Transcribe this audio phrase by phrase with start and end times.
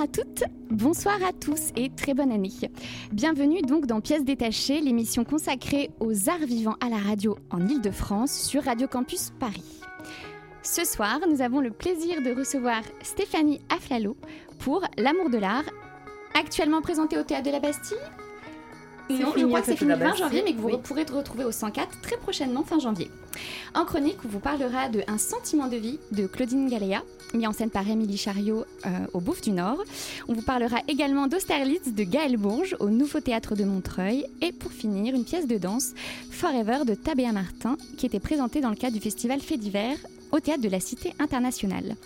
[0.00, 2.70] Bonsoir à toutes, bonsoir à tous et très bonne année.
[3.12, 8.32] Bienvenue donc dans Pièces détachées, l'émission consacrée aux arts vivants à la radio en Ile-de-France
[8.32, 9.82] sur Radio Campus Paris.
[10.62, 14.16] Ce soir, nous avons le plaisir de recevoir Stéphanie Aflalo
[14.58, 15.68] pour L'amour de l'art,
[16.32, 17.98] actuellement présentée au Théâtre de la Bastille.
[19.10, 20.78] Non, je crois que c'est fini le 20 janvier, mais que vous Oui.
[20.82, 23.10] pourrez retrouver au 104 très prochainement, fin janvier.
[23.74, 27.02] En chronique, on vous parlera de Un sentiment de vie de Claudine Galéa,
[27.34, 29.82] mis en scène par Émilie Chariot euh, au Bouffe du Nord.
[30.28, 34.26] On vous parlera également d'Austerlitz de Gaël Bourges au Nouveau Théâtre de Montreuil.
[34.42, 35.90] Et pour finir, une pièce de danse,
[36.30, 39.96] Forever de Tabea Martin, qui était présentée dans le cadre du festival Fait d'hiver
[40.32, 41.96] au Théâtre de la Cité Internationale.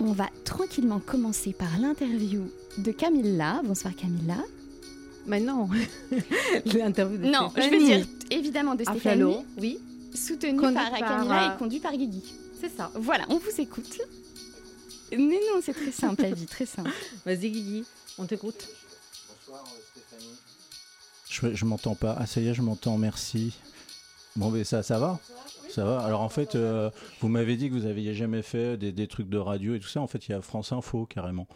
[0.00, 2.42] On va tranquillement commencer par l'interview
[2.78, 3.60] de Camilla.
[3.64, 4.36] Bonsoir Camilla.
[5.26, 5.68] Mais non,
[6.66, 7.86] l'interview de Non, je veux Stéphanie.
[7.86, 9.78] dire évidemment de Stéphanie, Flalo, oui,
[10.14, 12.22] soutenue par, par, Camilla euh, et conduite par Guigui.
[12.60, 12.90] c'est ça.
[12.94, 14.00] Voilà, on vous écoute.
[15.12, 16.90] Mais non, c'est très simple la vie, très simple.
[17.26, 17.84] Vas-y Guigui,
[18.18, 18.68] on t'écoute.
[21.30, 22.16] Je, je m'entends pas.
[22.18, 23.54] Ah, ça y est, je m'entends, merci.
[24.36, 25.20] Bon, mais ça, ça va?
[25.70, 26.00] Ça va?
[26.00, 29.28] Alors, en fait, euh, vous m'avez dit que vous aviez jamais fait des, des trucs
[29.28, 30.00] de radio et tout ça.
[30.00, 31.46] En fait, il y a France Info, carrément.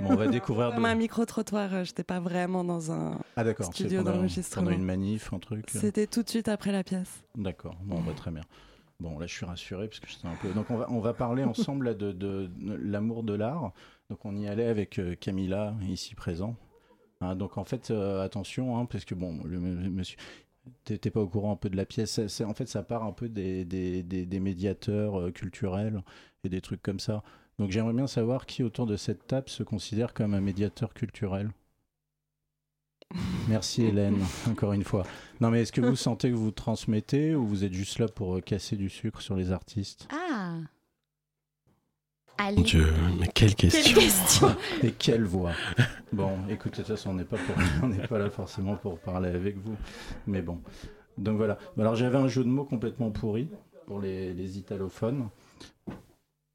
[0.00, 0.70] Bon, on va découvrir.
[0.72, 3.18] Comme de- un micro-trottoir, euh, j'étais pas vraiment dans un.
[3.36, 4.66] Ah, studio d'enregistrement.
[4.66, 5.66] Pendant une manif, un truc.
[5.74, 7.24] euh, C'était tout de suite après la pièce.
[7.36, 7.74] D'accord.
[7.82, 8.42] Bon, bah, très bien.
[9.00, 10.52] Bon, là, je suis rassuré parce que j'étais un peu.
[10.52, 13.72] Donc, on va, on va parler ensemble là, de, de- de l'amour de l'art.
[14.10, 16.56] Donc, on y allait avec euh, Camilla, ici présent.
[17.20, 20.16] Hein, donc, en fait, euh, attention, hein, parce que bon, le m- monsieur.
[20.84, 22.10] T'es pas au courant un peu de la pièce.
[22.12, 26.02] C'est- c'est- en fait, ça part un peu des, des, des- des médiateurs euh, culturels
[26.44, 27.22] et des trucs comme ça.
[27.58, 31.50] Donc, j'aimerais bien savoir qui autour de cette table se considère comme un médiateur culturel.
[33.48, 34.18] Merci Hélène,
[34.50, 35.04] encore une fois.
[35.40, 38.36] Non mais est-ce que vous sentez que vous transmettez ou vous êtes juste là pour
[38.36, 40.08] euh, casser du sucre sur les artistes?
[40.12, 40.56] Ah
[42.40, 42.86] Allez, Mon Dieu,
[43.18, 45.52] mais quelle quelle question question Et quelle voix
[46.12, 47.56] Bon, écoutez, de toute façon, on n'est pas, pour...
[47.82, 49.74] on n'est pas là forcément pour parler avec vous.
[50.26, 50.60] Mais bon.
[51.16, 51.58] Donc voilà.
[51.78, 53.48] Alors j'avais un jeu de mots complètement pourri
[53.86, 55.30] pour les, les italophones.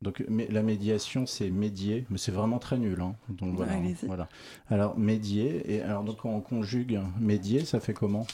[0.03, 2.99] Donc mais la médiation, c'est médier, mais c'est vraiment très nul.
[3.01, 3.15] hein.
[3.29, 4.05] Donc voilà, Allez-y.
[4.05, 4.27] voilà.
[4.69, 8.27] Alors médier, et alors donc quand on conjugue médier, ça fait comment?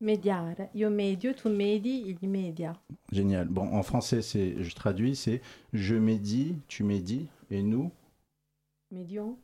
[0.00, 0.54] Mediare.
[0.74, 2.72] Io medio, tu medi, il media.
[3.12, 3.48] Génial.
[3.48, 5.42] Bon, en français, c'est, je traduis, c'est
[5.74, 7.90] je médis, tu médis, et nous?
[8.90, 9.36] Medion.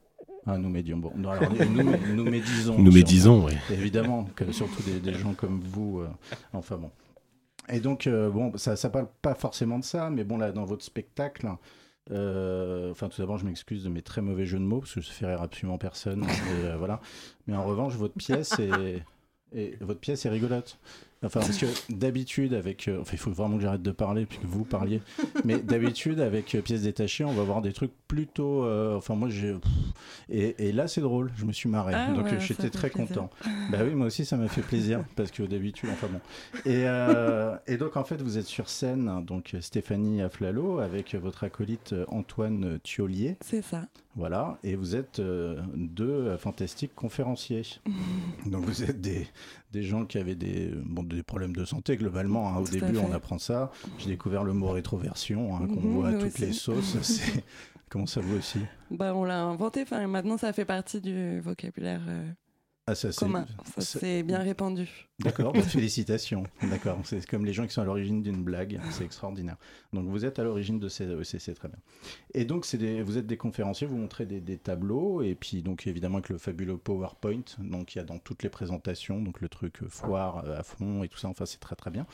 [0.46, 0.96] Ah, nous médions.
[0.96, 2.78] Bon, non, alors, nous, nous médisons.
[2.78, 3.52] Nous médisons, oui.
[3.70, 6.00] Évidemment, que, surtout des, des gens comme vous.
[6.00, 6.08] euh,
[6.54, 6.90] enfin bon.
[7.68, 10.64] Et donc, euh, bon, ça ne parle pas forcément de ça, mais bon, là, dans
[10.64, 11.48] votre spectacle,
[12.10, 15.00] euh, enfin, tout d'abord, je m'excuse de mes très mauvais jeux de mots, parce que
[15.00, 16.24] je fais rire absolument personne.
[16.24, 17.00] et, euh, voilà.
[17.46, 19.02] Mais en revanche, votre pièce est,
[19.52, 20.78] et votre pièce est rigolote.
[21.24, 22.88] Enfin, parce que d'habitude, avec.
[22.88, 25.00] euh, enfin, il faut vraiment que j'arrête de parler, puis que vous parliez.
[25.44, 28.64] Mais d'habitude, avec euh, pièces détachées, on va voir des trucs plutôt.
[28.64, 29.54] euh, enfin, moi, j'ai.
[30.28, 31.94] Et, et là, c'est drôle, je me suis marré.
[31.96, 33.08] Ah donc, ouais, j'étais très plaisir.
[33.08, 33.30] content.
[33.70, 36.20] Bah oui, moi aussi, ça m'a fait plaisir, parce que d'habitude, enfin bon.
[36.70, 36.84] Et,
[37.72, 42.78] et donc, en fait, vous êtes sur scène, donc Stéphanie Aflalo, avec votre acolyte Antoine
[42.82, 43.36] Thiolier.
[43.40, 43.86] C'est ça.
[44.16, 47.62] Voilà, et vous êtes euh, deux euh, fantastiques conférenciers.
[48.46, 49.26] Donc vous êtes des,
[49.72, 52.48] des gens qui avaient des, bon, des problèmes de santé globalement.
[52.48, 52.56] hein.
[52.56, 53.70] Au Tout début, on apprend ça.
[53.98, 56.98] J'ai découvert le mot rétroversion, hein, qu'on Mhm, voit à toutes les sauces.
[57.02, 57.44] C'est-
[57.90, 58.58] Comment ça vous aussi?
[58.90, 59.82] Bah, on l'a inventé.
[59.82, 62.28] Enfin, maintenant, ça fait partie du vocabulaire euh,
[62.88, 63.46] Ah, ça, c'est- commun.
[63.64, 64.88] Ça, c'est- c'est bien répandu.
[65.18, 66.44] D'accord, bah, félicitations.
[66.70, 69.56] D'accord, c'est comme les gens qui sont à l'origine d'une blague, c'est extraordinaire.
[69.92, 71.78] Donc vous êtes à l'origine de ces, c'est très bien.
[72.32, 75.86] Et donc des, vous êtes des conférenciers, vous montrez des, des tableaux et puis donc
[75.88, 79.48] évidemment avec le fabuleux PowerPoint, donc il y a dans toutes les présentations, donc le
[79.48, 81.26] truc euh, foire euh, à fond et tout ça.
[81.28, 82.06] Enfin c'est très très bien.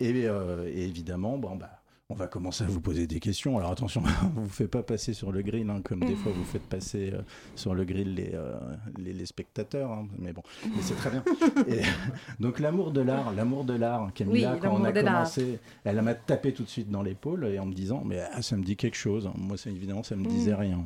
[0.00, 1.79] Et, euh, et évidemment, bon bah.
[2.12, 3.56] On va commencer à vous poser des questions.
[3.56, 4.02] Alors attention,
[4.36, 7.12] on vous fait pas passer sur le grill, hein, comme des fois vous faites passer
[7.14, 7.22] euh,
[7.54, 8.58] sur le grill les, euh,
[8.98, 9.92] les, les spectateurs.
[9.92, 10.08] hein.
[10.18, 11.22] Mais bon, mais c'est très bien.
[11.68, 11.82] Et,
[12.40, 16.14] donc l'amour de l'art, l'amour de l'art, Camilla, Oui, quand on a commencé, elle m'a
[16.14, 18.76] tapé tout de suite dans l'épaule et en me disant, mais ah, ça me dit
[18.76, 19.30] quelque chose.
[19.36, 20.60] Moi, ça, évidemment, ça me disait Mm.
[20.60, 20.84] rien.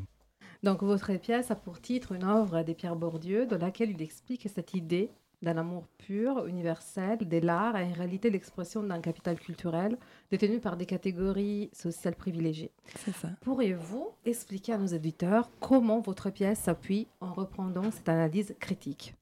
[0.62, 4.46] Donc, votre pièce a pour titre une œuvre de Pierre Bourdieu, dans laquelle il explique
[4.54, 5.10] cette idée
[5.44, 9.96] d'un amour pur, universel, de l'art et en réalité l'expression d'un capital culturel
[10.30, 12.72] détenu par des catégories sociales privilégiées.
[12.96, 13.28] C'est ça.
[13.42, 19.14] Pourriez-vous expliquer à nos éditeurs comment votre pièce s'appuie en reprenant cette analyse critique?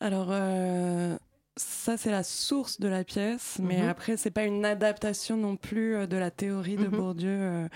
[0.00, 1.16] Alors, euh,
[1.56, 3.88] ça, c'est la source de la pièce, mais Mhm.
[3.88, 6.90] après, c'est pas une adaptation non plus euh, de la théorie de Mhm.
[6.96, 7.28] Bourdieu.
[7.30, 7.68] euh.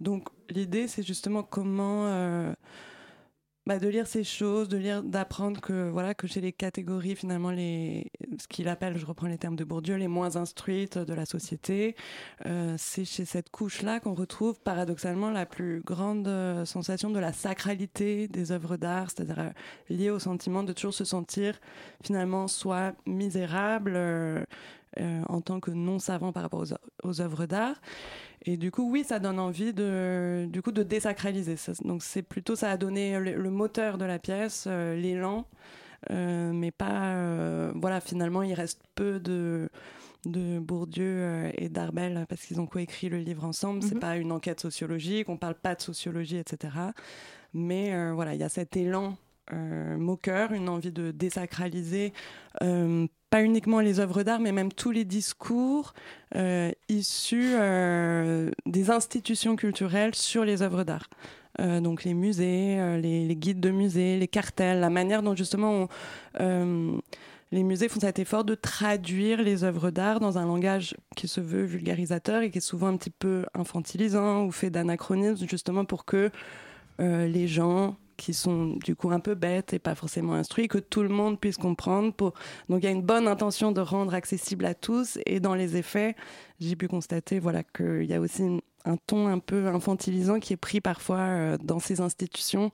[0.00, 2.06] Donc, l'idée, c'est justement comment.
[2.08, 2.52] euh,
[3.66, 7.50] bah, de lire ces choses, de lire, d'apprendre que voilà que chez les catégories finalement
[7.50, 11.26] les ce qu'il appelle, je reprends les termes de Bourdieu, les moins instruites de la
[11.26, 11.94] société,
[12.46, 17.32] euh, c'est chez cette couche-là qu'on retrouve paradoxalement la plus grande euh, sensation de la
[17.32, 19.50] sacralité des œuvres d'art, c'est-à-dire euh,
[19.90, 21.60] liée au sentiment de toujours se sentir
[22.02, 23.98] finalement soit misérable
[25.28, 27.80] en tant que non savant par rapport aux, aux œuvres d'art.
[28.44, 31.56] Et du coup, oui, ça donne envie de, du coup, de désacraliser.
[31.56, 35.46] Ça, donc, c'est plutôt, ça a donné le, le moteur de la pièce, euh, l'élan,
[36.10, 39.68] euh, mais pas, euh, voilà, finalement, il reste peu de,
[40.26, 43.82] de Bourdieu et d'Arbel parce qu'ils ont coécrit le livre ensemble.
[43.82, 44.00] C'est Mhm.
[44.00, 46.74] pas une enquête sociologique, on parle pas de sociologie, etc.
[47.54, 49.16] Mais voilà, il y a cet élan
[49.50, 52.12] moqueur, une envie de désacraliser
[52.62, 55.94] euh, pas uniquement les œuvres d'art, mais même tous les discours
[56.34, 61.08] euh, issus euh, des institutions culturelles sur les œuvres d'art.
[61.60, 65.88] Euh, donc les musées, euh, les, guides de musées, les cartels, la manière dont justement
[66.40, 66.92] euh,
[67.52, 71.40] les musées font cet effort de traduire les œuvres d'art dans un langage qui se
[71.40, 76.04] veut vulgarisateur et qui est souvent un petit peu infantilisant ou fait d'anachronisme, justement pour
[76.04, 76.30] que
[77.00, 80.78] euh, les gens qui sont du coup un peu bêtes et pas forcément instruits, que
[80.78, 82.12] tout le monde puisse comprendre.
[82.68, 85.76] Donc il y a une bonne intention de rendre accessible à tous et dans les
[85.76, 86.14] effets,
[86.60, 90.56] j'ai pu constater voilà, qu'il y a aussi un ton un peu infantilisant qui est
[90.56, 92.70] pris parfois euh, dans ces institutions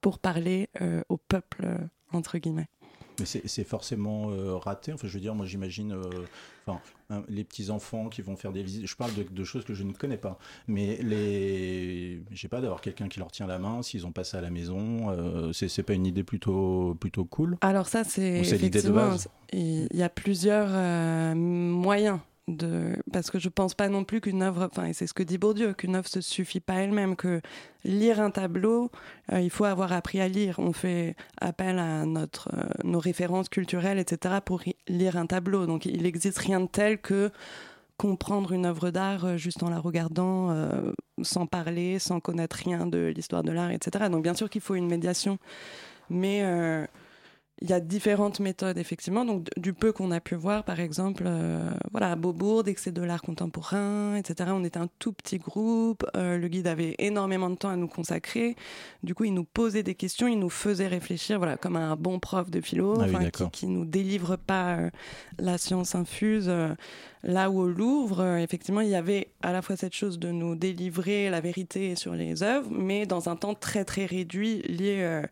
[0.00, 1.78] pour parler euh, au peuple, euh,
[2.12, 2.68] entre guillemets.
[3.18, 4.92] Mais c'est forcément euh, raté.
[4.92, 6.26] Enfin, je veux dire, moi, j'imagine, euh,
[6.66, 6.80] enfin,
[7.10, 8.86] hein, les petits enfants qui vont faire des visites.
[8.86, 12.60] Je parle de, de choses que je ne connais pas, mais les, je sais pas,
[12.60, 15.10] d'avoir quelqu'un qui leur tient la main s'ils ont passé à la maison.
[15.10, 17.56] Euh, c'est pas une idée plutôt plutôt cool?
[17.60, 19.28] Alors ça, c'est l'idée de base?
[19.52, 22.20] il y a plusieurs euh, moyens
[23.12, 25.38] parce que je pense pas non plus qu'une œuvre, enfin, et c'est ce que dit
[25.38, 27.40] Bourdieu, qu'une œuvre se suffit pas elle-même, que
[27.84, 28.90] lire un tableau,
[29.32, 30.58] euh, il faut avoir appris à lire.
[30.58, 35.66] On fait appel à notre, euh, nos références culturelles, etc., pour lire un tableau.
[35.66, 37.30] Donc, il n'existe rien de tel que
[37.96, 40.54] comprendre une œuvre d'art euh, juste en la regardant,
[41.22, 44.06] sans parler, sans connaître rien de l'histoire de l'art, etc.
[44.10, 45.38] Donc, bien sûr qu'il faut une médiation,
[46.10, 46.42] mais
[47.60, 49.24] il y a différentes méthodes, effectivement.
[49.24, 52.92] Donc, du peu qu'on a pu voir, par exemple, euh, voilà, à Beaubourg, que c'est
[52.92, 54.50] de l'art contemporain, etc.
[54.52, 56.04] On était un tout petit groupe.
[56.16, 58.54] euh, le guide avait énormément de temps à nous consacrer.
[59.02, 62.20] Du coup, il nous posait des questions, il nous faisait réfléchir, voilà, comme un bon
[62.20, 64.90] prof de philo, Ah oui, qui, qui nous délivre pas euh,
[65.38, 66.50] la science infuse.
[67.24, 70.54] là où au Louvre, effectivement, il y avait à la fois cette chose de nous
[70.54, 75.22] délivrer la vérité sur les œuvres, mais dans un temps très très réduit, lié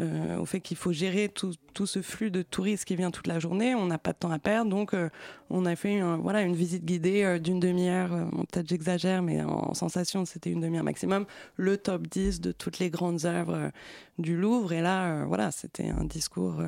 [0.00, 3.26] euh, au fait qu'il faut gérer tout, tout ce flux de touristes qui vient toute
[3.26, 3.74] la journée.
[3.74, 5.10] On n'a pas de temps à perdre, donc euh,
[5.50, 8.10] on a fait voilà, une visite guidée euh, d'une demi-heure.
[8.50, 11.26] Peut-être j'exagère, mais en, sensation, c'était une demi-heure maximum.
[11.56, 13.70] Le top 10 de toutes les grandes œuvres
[14.18, 14.72] du Louvre.
[14.72, 16.62] Et là, voilà, c'était un discours.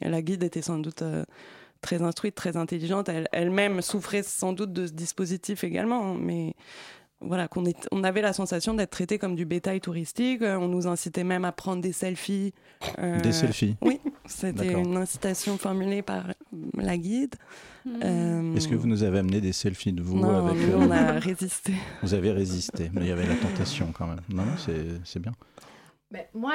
[0.00, 1.02] la guide était sans doute.
[1.80, 3.08] très instruite, très intelligente.
[3.08, 6.54] Elle- Elle-même souffrait sans doute de ce dispositif également, mais
[7.24, 10.42] voilà, qu'on est- on avait la sensation d'être traité comme du bétail touristique.
[10.42, 12.52] Euh, On nous incitait même à prendre des selfies.
[12.98, 13.76] Euh, Des selfies.
[13.80, 16.32] Oui, c'était une incitation formulée par
[16.76, 17.34] la guide.
[18.04, 20.90] Euh, Est-ce que vous nous avez amené des selfies de vous Non, avec nous, on
[20.90, 21.72] a résisté.
[22.02, 24.20] Vous avez résisté, mais il y avait la tentation quand même.
[24.28, 25.32] Non, non, c'est c'est bien.
[26.12, 26.52] Mais moi,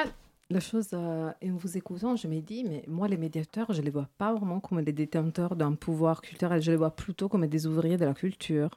[0.50, 3.90] la chose, euh, en vous écoutant, je me dis, mais moi, les médiateurs, je les
[3.90, 6.62] vois pas vraiment comme des détenteurs d'un pouvoir culturel.
[6.62, 8.70] Je les vois plutôt comme des ouvriers de la culture.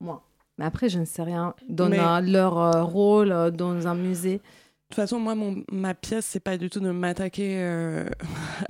[0.00, 0.22] Moi.
[0.58, 1.54] Mais après, je ne sais rien.
[1.68, 4.36] Dans Mais- un- leur euh, rôle euh, dans un musée.
[4.38, 8.04] De toute façon, moi, mon, ma pièce, c'est pas du tout de m'attaquer euh,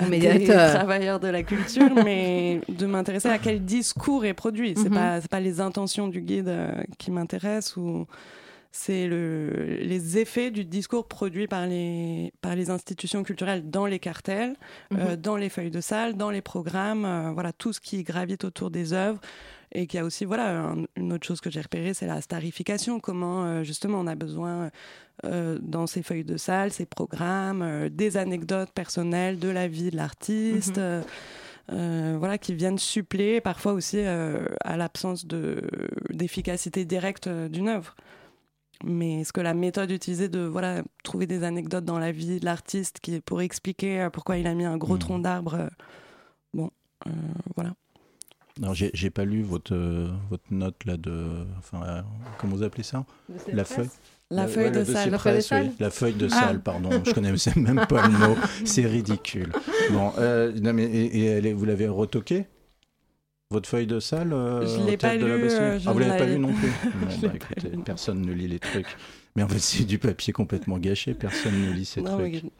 [0.01, 4.75] Aux à des travailleurs de la culture, mais de m'intéresser à quel discours est produit.
[4.77, 8.07] C'est pas, c'est pas les intentions du guide euh, qui m'intéressent ou
[8.75, 9.51] c'est le,
[9.83, 14.57] les effets du discours produit par les, par les institutions culturelles dans les cartels,
[14.95, 15.17] euh, Mhm.
[15.17, 18.71] dans les feuilles de salle, dans les programmes, euh, voilà, tout ce qui gravite autour
[18.71, 19.21] des œuvres.
[19.75, 22.21] Et qu'il y a aussi, voilà, un- une autre chose que j'ai repérée, c'est la
[22.21, 22.99] starification.
[23.01, 24.71] Comment, euh, justement, on a besoin,
[25.25, 29.91] euh, dans ces feuilles de salle, ces programmes, euh, des anecdotes personnelles de la vie
[29.91, 30.79] de l'artiste.
[30.79, 31.03] Mhm.
[31.73, 35.63] euh, voilà, qui viennent suppléer parfois aussi à l'absence de-
[36.11, 37.95] d'efficacité directe d'une œuvre.
[38.85, 42.45] Mais est-ce que la méthode utilisée de voilà, trouver des anecdotes dans la vie de
[42.45, 44.99] l'artiste qui, pour expliquer euh, pourquoi il a mis un gros Mhm.
[45.01, 45.69] tronc d'arbre, euh,
[46.55, 46.71] bon,
[47.07, 47.11] euh,
[47.57, 47.75] voilà.
[48.61, 51.47] Alors, j'ai j'ai pas lu votre, euh, votre note là de.
[51.59, 52.03] Enfin, euh,
[52.39, 53.05] comment vous appelez ça?
[53.53, 53.89] La feuille?
[54.31, 55.11] La feuille de salle.
[55.11, 55.43] La feuille de oui.
[55.43, 56.41] salle La feuille de Ah.
[56.41, 56.91] salle, pardon.
[57.05, 58.37] Je connais même pas le mot.
[58.65, 59.53] C'est ridicule.
[59.91, 62.45] Bon, euh, non, mais, et, et vous l'avez retoqué
[63.53, 66.19] votre feuille de salle euh, Je l'ai pas lu, euh, je Ah, vous ne l'avez
[66.19, 66.69] pas lu non plus
[67.01, 67.83] Bon, bah, pas écoutez, lu.
[67.85, 68.97] personne ne lit les trucs.
[69.37, 71.15] Mais en fait, c'est du papier complètement gâché.
[71.15, 72.43] Personne ne lit ces Non, trucs.
[72.43, 72.51] mais-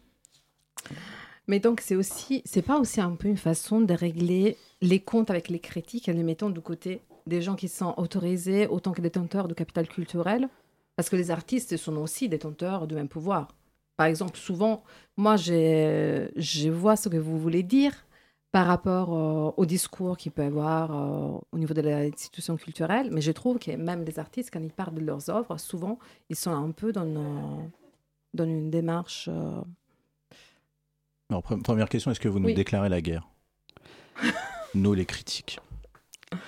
[1.49, 5.31] Mais donc, c'est aussi, c'est pas aussi un peu une façon de régler les comptes
[5.31, 9.01] avec les critiques en les mettant du côté des gens qui sont autorisés autant que
[9.01, 10.49] détenteurs de capital culturel?
[10.97, 13.49] Parce que les artistes sont aussi détenteurs du même pouvoir.
[13.97, 14.83] Par exemple, souvent,
[15.17, 17.93] moi, je vois ce que vous voulez dire
[18.53, 23.09] par rapport euh, au discours qu'il peut y avoir euh, au niveau de l'institution culturelle,
[23.11, 26.37] mais je trouve que même les artistes, quand ils parlent de leurs œuvres, souvent, ils
[26.37, 27.71] sont un peu dans, une-
[28.35, 29.29] dans une démarche...
[29.33, 29.63] euh,
[31.31, 32.55] Alors, pre- première question, est-ce que vous nous Oui.
[32.55, 33.27] déclarez la guerre?
[34.75, 35.59] Nous, les critiques.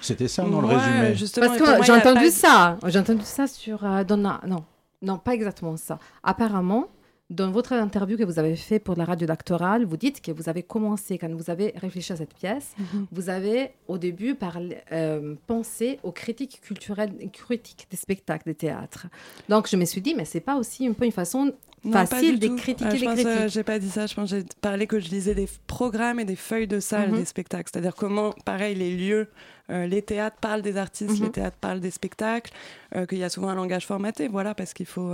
[0.00, 1.14] C'était ça dans le résumé?
[1.14, 2.78] justement, Parce que j'ai entendu pas- ça.
[2.86, 4.40] J'ai entendu ça sur euh, Donna.
[4.46, 4.64] Non,
[5.02, 5.98] non, pas exactement ça.
[6.22, 6.88] Apparemment,
[7.34, 10.48] dans votre interview que vous avez fait pour la radio d'actoral, vous dites que vous
[10.48, 13.06] avez commencé, quand vous avez réfléchi à cette pièce, Mhm.
[13.12, 19.06] vous avez au début parlé, euh, pensé aux critiques culturelles, critiques des spectacles, des théâtres.
[19.48, 21.52] Donc je me suis dit, mais c'est pas aussi un peu une façon
[21.84, 23.48] Non, facile de critiquer Euh, je les pense, euh, critiques.
[23.54, 24.06] j'ai pas dit ça.
[24.06, 27.10] Je pense que j'ai parlé que je lisais des programmes et des feuilles de salle
[27.10, 27.18] Mhm.
[27.18, 27.68] des spectacles.
[27.70, 29.28] C'est-à-dire comment, pareil, les lieux,
[29.70, 31.24] euh, les théâtres parlent des artistes, Mhm.
[31.26, 32.52] les théâtres parlent des spectacles,
[32.96, 34.28] euh, qu'il y a souvent un langage formaté.
[34.28, 35.12] Voilà, parce qu'il faut.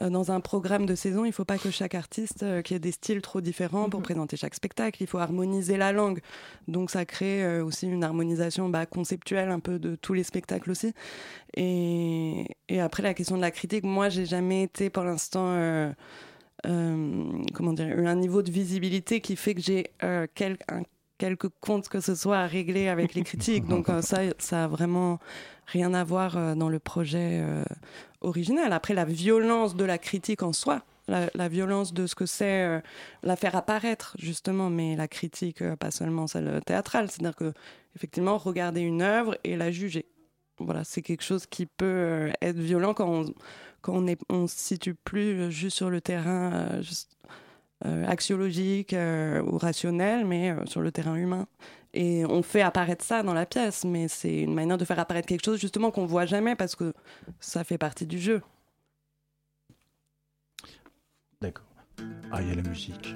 [0.00, 2.74] Euh, dans un programme de saison, il ne faut pas que chaque artiste euh, qui
[2.74, 4.04] ait des styles trop différents pour Mhm.
[4.04, 5.02] présenter chaque spectacle.
[5.02, 6.20] Il faut harmoniser la langue.
[6.68, 10.70] Donc ça crée euh, aussi une harmonisation bah, conceptuelle un peu de tous les spectacles
[10.70, 10.92] aussi.
[11.56, 15.92] Et, et après la question de la critique, moi j'ai jamais été pour l'instant euh,
[17.54, 20.26] comment dire eu un niveau de visibilité qui fait que j'ai euh,
[20.68, 20.82] un-
[21.18, 23.66] quelques comptes que ce soit à régler avec les critiques.
[23.66, 25.18] Donc euh, ça ça a vraiment
[25.66, 27.64] rien à voir euh, dans le projet euh,
[28.20, 28.72] original.
[28.72, 30.82] Après la violence de la critique en soi.
[31.08, 32.80] La, violence de ce que c'est
[33.24, 37.52] la faire apparaître justement mais la critique pas seulement celle théâtrale c'est à dire que
[37.96, 40.06] effectivement regarder une œuvre et la juger
[40.58, 43.34] voilà, c'est quelque chose qui peut être violent quand on,
[43.82, 46.80] quand on est, on se situe plus juste sur le terrain
[48.06, 51.46] axiologique euh, ou rationnel, mais euh, sur le terrain humain.
[51.94, 55.28] Et on fait apparaître ça dans la pièce, mais c'est une manière de faire apparaître
[55.28, 56.94] quelque chose justement qu'on voit jamais parce que
[57.40, 58.40] ça fait partie du jeu.
[61.40, 61.66] D'accord.
[62.30, 63.14] Ah, il y a la musique.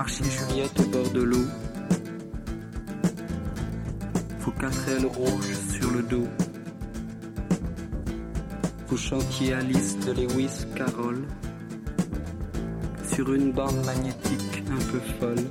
[0.00, 1.46] Vous marchiez Juliette au bord de l'eau.
[4.38, 6.26] Vos quatre ailes rouges sur le dos.
[8.88, 11.22] Vous chantiez Alice de Lewis Carroll
[13.12, 15.44] sur une bande magnétique un peu folle.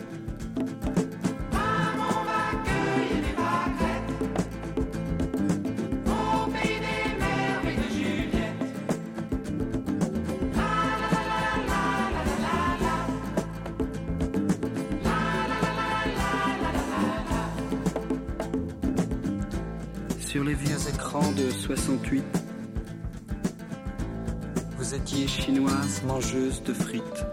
[21.35, 22.23] De 68,
[24.77, 27.25] vous étiez chinoise mangeuse de frites.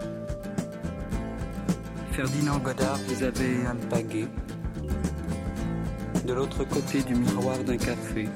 [2.11, 4.27] Ferdinand Godard vous avait alpagué
[6.25, 8.27] de l'autre côté du miroir d'un café.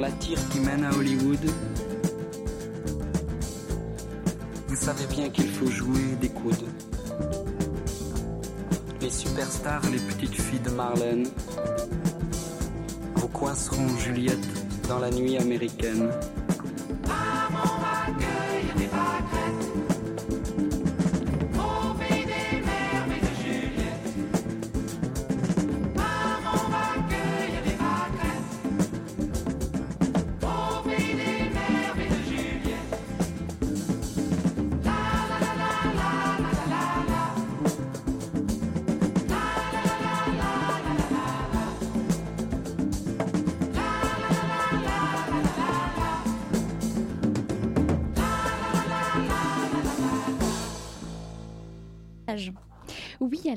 [0.00, 1.50] La tire qui mène à Hollywood,
[4.66, 6.64] vous savez bien qu'il faut jouer des coudes.
[9.02, 11.28] Les superstars, les petites filles de Marlène,
[13.16, 14.38] vous coinceront Juliette
[14.88, 16.08] dans la nuit américaine.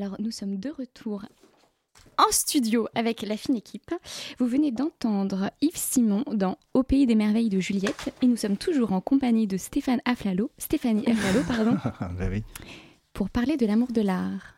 [0.04, 1.24] Alors nous sommes de retour
[2.18, 3.90] en studio avec la fine équipe.
[4.38, 8.58] Vous venez d'entendre Yves Simon dans Au pays des merveilles de Juliette et nous sommes
[8.58, 11.78] toujours en compagnie de Stéphane Aflalo, Stéphanie Aflalo, pardon,
[12.20, 12.44] Bah oui.
[13.14, 14.56] pour parler de l'amour de l'art.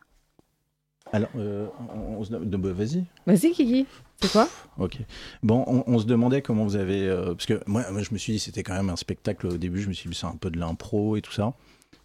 [1.13, 3.05] Alors, euh, on, on se bah, vas-y.
[3.27, 3.85] Vas-y, Kiki.
[4.19, 4.49] C'est quoi?
[4.79, 4.97] Ok.
[5.43, 7.07] Bon, on, on se demandait comment vous avez.
[7.07, 9.57] euh, parce que moi, moi, je me suis dit, c'était quand même un spectacle au
[9.57, 9.79] début.
[9.81, 11.53] Je me suis dit, c'est un peu de l'impro et tout ça.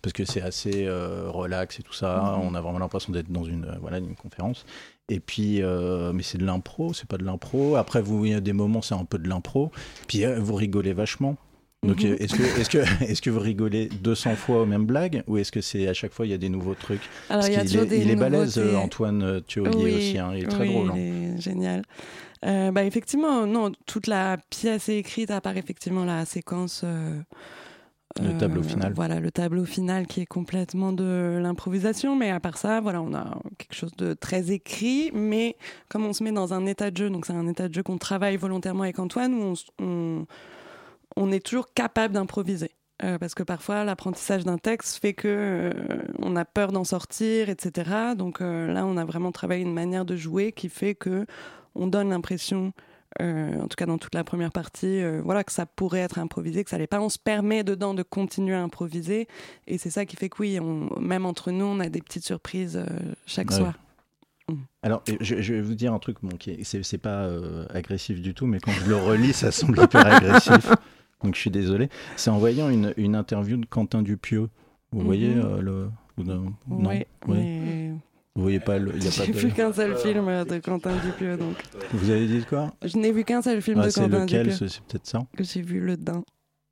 [0.03, 2.37] Parce que c'est assez euh, relax et tout ça.
[2.39, 2.49] Mhm.
[2.49, 4.65] On a vraiment l'impression d'être dans une, euh, voilà, une conférence.
[5.09, 7.77] Et puis, euh, mais c'est de l'impro, c'est pas de l'impro.
[7.77, 9.71] Après, vous, il y a des moments, c'est un peu de l'impro.
[10.07, 11.37] Puis, vous rigolez vachement.
[11.83, 12.17] Donc, Mhm.
[12.21, 12.79] est-ce que, est-ce que,
[13.11, 16.13] est-ce que vous rigolez 200 fois aux mêmes blagues ou est-ce que c'est à chaque
[16.13, 17.01] fois il y a des nouveaux trucs?
[17.31, 20.19] Alors, Parce il y a est, des il est balèze, Antoine Thiolier Oui, aussi.
[20.19, 20.33] hein.
[20.35, 20.91] Il est très oui, drôle.
[20.91, 20.95] hein.
[20.97, 21.83] Il est génial.
[22.47, 26.83] Euh, bah, effectivement, non, toute la pièce est écrite à part effectivement la séquence.
[26.85, 27.19] euh,
[28.19, 28.93] Le tableau final.
[28.95, 32.17] Voilà, le tableau final qui est complètement de l'improvisation.
[32.17, 35.11] Mais à part ça, voilà, on a quelque chose de très écrit.
[35.15, 35.57] Mais
[35.89, 37.83] comme on se met dans un état de jeu, donc c'est un état de jeu
[37.83, 40.27] qu'on travaille volontairement avec Antoine, où on, on,
[41.17, 42.73] on est toujours capable d'improviser.
[43.03, 45.73] Euh, parce que parfois, l'apprentissage d'un texte fait que euh,
[46.19, 48.15] on a peur d'en sortir, etc.
[48.17, 51.25] Donc euh, là, on a vraiment travaillé une manière de jouer qui fait que
[51.75, 55.53] on donne l'impression, euh, en tout cas dans toute la première partie, euh, voilà, que
[55.53, 57.01] ça pourrait être improvisé, que ça l'est pas.
[57.01, 59.27] On se permet dedans de continuer à improviser,
[59.67, 62.25] et c'est ça qui fait que oui, on, même entre nous, on a des petites
[62.25, 62.87] surprises euh,
[63.27, 63.57] chaque Ouais.
[63.57, 63.75] soir.
[64.83, 68.21] Alors, je, je vais vous dire un truc, bon, qui est- c'est pas euh, agressif
[68.21, 70.73] du tout, mais quand je le relis, ça semble hyper agressif.
[71.23, 71.89] Donc, je suis désolé.
[72.17, 74.49] C'est en voyant une, une interview de Quentin Dupieux.
[74.91, 75.91] Vous voyez euh, le.
[76.19, 76.53] ou non,
[77.29, 77.93] mais
[78.37, 78.93] Vous voyez pas le.
[78.99, 81.57] j'ai vu qu'un seul film euh, de Quentin Dupieux, donc
[81.93, 82.73] Vous avez dit quoi?
[82.85, 84.49] Je n'ai vu qu'un seul film Ah, de Quentin lequel?
[84.49, 86.23] Dupieux C'est c'est peut-être ça que j'ai vu le Dain.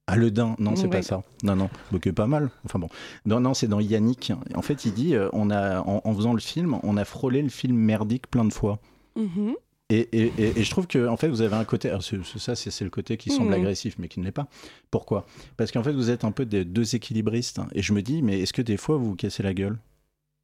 [0.07, 1.23] Ah, le Dain Non, c'est pas ça.
[1.43, 1.69] Non, non.
[1.93, 2.49] Donc, euh, pas mal.
[2.65, 2.89] Enfin bon.
[3.27, 4.33] Non, non, c'est dans Yannick.
[4.55, 7.43] En fait, il dit euh, on a, en, en faisant le film, on a frôlé
[7.43, 8.79] le film merdique plein de fois.
[9.17, 9.55] Mhm.
[9.91, 12.55] Et, et- et- et je trouve que en fait vous avez un côté alors, ça
[12.55, 13.55] c'est c'est le côté qui semble Mhm.
[13.55, 14.47] agressif mais qui ne l'est pas
[14.91, 15.25] pourquoi?
[15.57, 18.39] Parce qu'en fait vous êtes un peu des deux équilibristes et je me dis mais
[18.41, 19.79] est-ce que des fois vous vous cassez la gueule?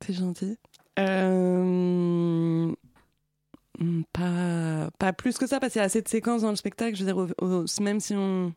[0.02, 0.56] C'est gentil.
[0.98, 2.72] Euh,
[4.12, 6.94] Pas, pas plus que ça, parce qu'il y a assez de séquences dans le spectacle.
[6.96, 8.52] Je veux dire, au- au- même si on,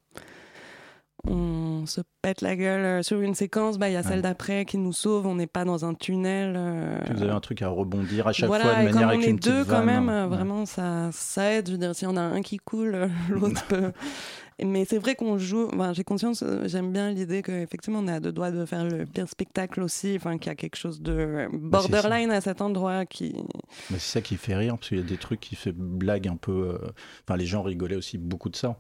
[1.28, 4.08] on se pète la gueule euh, sur une séquence, bah, il y a Ouais.
[4.08, 5.26] celle d'après qui nous sauve.
[5.26, 6.54] On n'est pas dans un tunnel.
[6.56, 9.20] euh, vous avez un truc à rebondir à chaque voilà, fois de et manière avec
[9.22, 9.86] on est une deux quand vanne.
[9.86, 11.68] même, euh, vraiment ça, ça aide.
[11.68, 13.92] Je veux dire, si on a un qui coule, l'autre peut.
[14.64, 15.68] Mais c'est vrai qu'on joue.
[15.74, 16.42] Enfin, j'ai conscience.
[16.44, 20.14] euh, J'aime bien l'idée qu'effectivement on à deux doigts de faire le pire spectacle aussi.
[20.16, 23.36] Enfin, qu'il y a quelque chose de Bah, borderline à cet endroit qui.
[23.92, 26.28] Mais c'est ça qui fait rire parce qu'il y a des trucs qui fait blague
[26.28, 26.88] un peu euh,
[27.24, 28.78] enfin les gens rigolaient aussi beaucoup de ça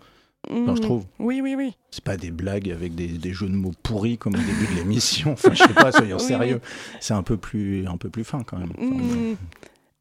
[0.50, 0.80] Enfin, je Mhm.
[0.80, 1.76] trouve Oui, oui, oui.
[1.92, 4.80] c'est pas des blagues avec des, des jeux de mots pourris comme au début de
[4.80, 6.62] l'émission enfin je sais pas soyons Oui, sérieux
[7.02, 9.36] c'est un peu plus un peu plus fin quand même Enfin, Mhm.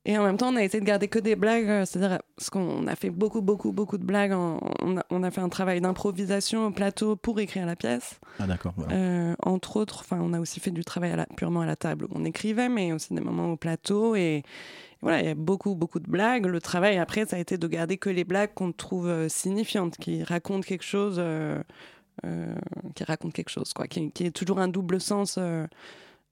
[0.08, 2.48] Et en même temps, on a essayé de garder que des blagues, euh, c'est-à-dire parce
[2.48, 4.32] qu'on a fait beaucoup, beaucoup, beaucoup de blagues.
[4.32, 8.20] en- on, a, on a fait un travail d'improvisation au plateau pour écrire la pièce.
[8.38, 8.94] ah d'accord voilà.
[8.94, 11.74] Euh, entre autres, enfin, on a aussi fait du travail à la- purement à la
[11.74, 14.14] table où on écrivait, mais aussi des moments au plateau.
[14.14, 14.44] Et,
[15.02, 16.46] voilà, il y a beaucoup, beaucoup de blagues.
[16.46, 19.96] Le travail après, ça a été de garder que les blagues qu'on trouve euh, signifiantes,
[19.96, 21.60] qui racontent quelque chose, euh,
[22.24, 22.54] euh,
[22.94, 25.66] qui racontent quelque chose, quoi, qui, qui est toujours un double sens, euh,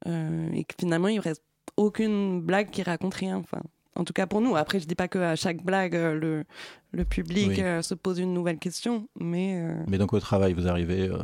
[0.06, 1.42] euh, et que finalement, il reste
[1.76, 3.36] aucune blague qui raconte rien.
[3.36, 3.60] Enfin,
[3.96, 4.56] en tout cas pour nous.
[4.56, 6.44] Après, je dis pas que à chaque blague, euh, le,
[6.92, 7.62] le public Oui.
[7.62, 11.18] euh, se pose une nouvelle question, mais euh, Mais donc au travail, vous arrivez euh,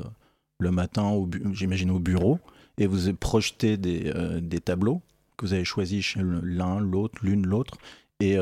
[0.59, 1.13] le matin,
[1.53, 2.39] j'imagine au bureau,
[2.79, 5.01] et vous projetez des, des tableaux
[5.37, 7.79] que vous avez choisis chez l'un, l'autre, l'une, l'autre,
[8.21, 8.33] et,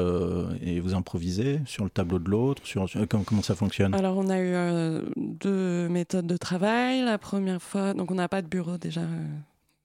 [0.61, 2.67] et vous improvisez sur le tableau de l'autre.
[2.67, 3.95] Sur, sur- comment, comment ça fonctionne?
[3.95, 7.03] Alors, on a eu deux méthodes de travail.
[7.03, 9.03] La première fois, donc on n'a pas de bureau déjà.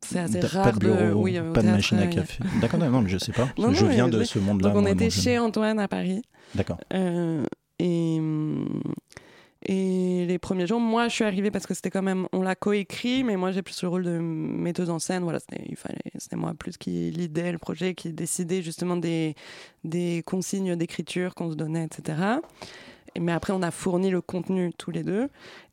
[0.05, 2.43] C'est assez rare Pas de bureau, oui, au pas de théâtre, machine à café.
[2.61, 3.47] D'accord, non, mais je sais pas.
[3.57, 4.69] Non, je viens de ce monde-là.
[4.69, 6.21] Donc, on moi, était je- chez Antoine à Paris.
[6.55, 6.77] D'accord.
[6.93, 7.43] Euh,
[7.79, 8.81] et, hum,
[9.65, 12.53] et les premiers jours, moi, je suis arrivée parce que c'était quand même, on l'a
[12.55, 15.23] coécrit, mais moi, j'ai plus le rôle de metteuse en scène.
[15.23, 19.35] Voilà, c'était, moi plus qui lidait le projet, qui décidait justement des,
[19.85, 22.17] des consignes d'écriture qu'on se donnait, etc.
[23.19, 25.29] Mais après, on a fourni le contenu tous les deux.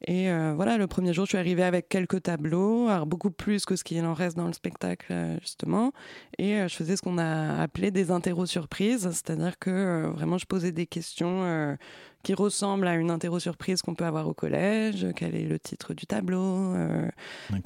[0.07, 3.65] Et euh, voilà, le premier jour, je suis arrivée avec quelques tableaux, alors beaucoup plus
[3.65, 5.93] que ce qu'il en reste dans le spectacle, euh, justement.
[6.39, 10.39] Et euh, je faisais ce qu'on a appelé des interros surprises, c'est-à-dire que euh, vraiment,
[10.39, 11.77] je posais des questions euh,
[12.23, 15.07] qui ressemblent à une interro surprise qu'on peut avoir au collège.
[15.17, 16.75] Quel est le titre du tableau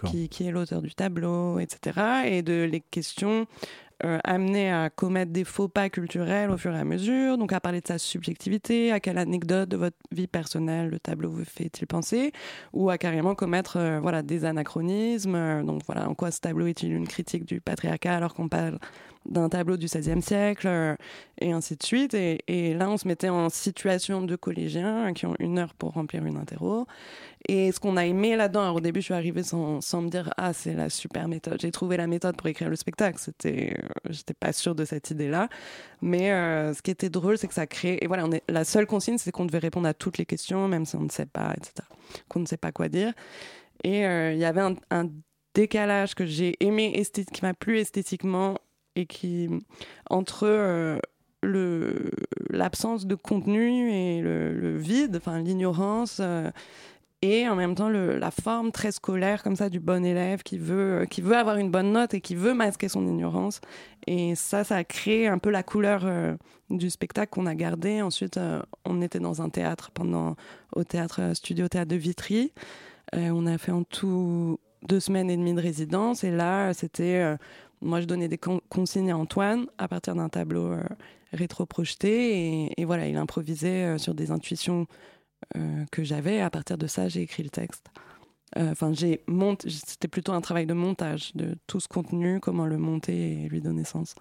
[0.07, 2.27] qui, qui est l'auteur du tableau, etc.
[2.27, 3.47] Et de les questions
[4.05, 7.61] euh, amenées à commettre des faux pas culturels au fur et à mesure, donc à
[7.61, 11.87] parler de sa subjectivité, à quelle anecdote de votre vie personnelle le tableau vous fait-il
[11.87, 12.33] penser,
[12.73, 15.35] ou à carrément commettre euh, voilà, des anachronismes.
[15.35, 18.79] euh, donc voilà, en quoi ce tableau est-il une critique du patriarcat alors qu'on parle
[19.27, 20.97] d'un tableau du XVIe siècle, euh,
[21.41, 22.15] et ainsi de suite.
[22.15, 26.25] Et, là, on se mettait en situation de collégiens qui ont une heure pour remplir
[26.25, 26.87] une interro.
[27.49, 30.09] Et ce qu'on a aimé là-dedans, alors au début, je suis arrivée sans, sans me
[30.09, 31.61] dire ah c'est la super méthode.
[31.61, 33.19] J'ai trouvé la méthode pour écrire le spectacle.
[33.19, 35.49] C'était, euh, j'étais pas sûre de cette idée-là,
[36.01, 37.99] mais euh, ce qui était drôle, c'est que ça crée.
[38.01, 40.69] Et voilà, on est la seule consigne, c'est qu'on devait répondre à toutes les questions,
[40.69, 41.87] même si on ne sait pas, etc.
[42.29, 43.13] Qu'on ne sait pas quoi dire.
[43.83, 45.11] Et euh, il y avait un
[45.55, 48.59] décalage que j'ai aimé, qui m'a plu esthétiquement
[48.97, 49.49] et qui
[50.11, 50.99] entre euh,
[51.43, 52.11] le
[52.51, 56.19] l'absence de contenu et le, vide, enfin l'ignorance.
[56.21, 56.51] Euh,
[57.25, 61.07] et en même temps la forme très scolaire comme ça du bon élève qui veut
[61.09, 63.63] qui veut avoir une bonne note et qui veut masquer son ignorance.
[64.07, 66.37] Et ça ça a créé un peu la couleur euh,
[66.69, 68.03] du spectacle qu'on a gardé.
[68.03, 70.37] Ensuite euh, on était dans un théâtre pendant
[70.75, 72.53] au théâtre euh, studio théâtre de Vitry.
[73.15, 76.25] Euh, on a fait en tout deux semaines et demie de résidence.
[76.25, 77.37] Et là c'était euh,
[77.85, 80.83] moi je donnais des con consignes à Antoine à partir d'un tableau euh,
[81.33, 84.87] rétro-projeté et, et, voilà il improvisait euh, sur des intuitions
[85.57, 86.41] euh, que j'avais.
[86.41, 87.87] À partir de ça, j'ai écrit le texte.
[88.57, 89.69] Euh, enfin, j'ai monté.
[89.71, 93.61] C'était plutôt un travail de montage de tout ce contenu, comment le monter et lui
[93.61, 94.15] donner sens.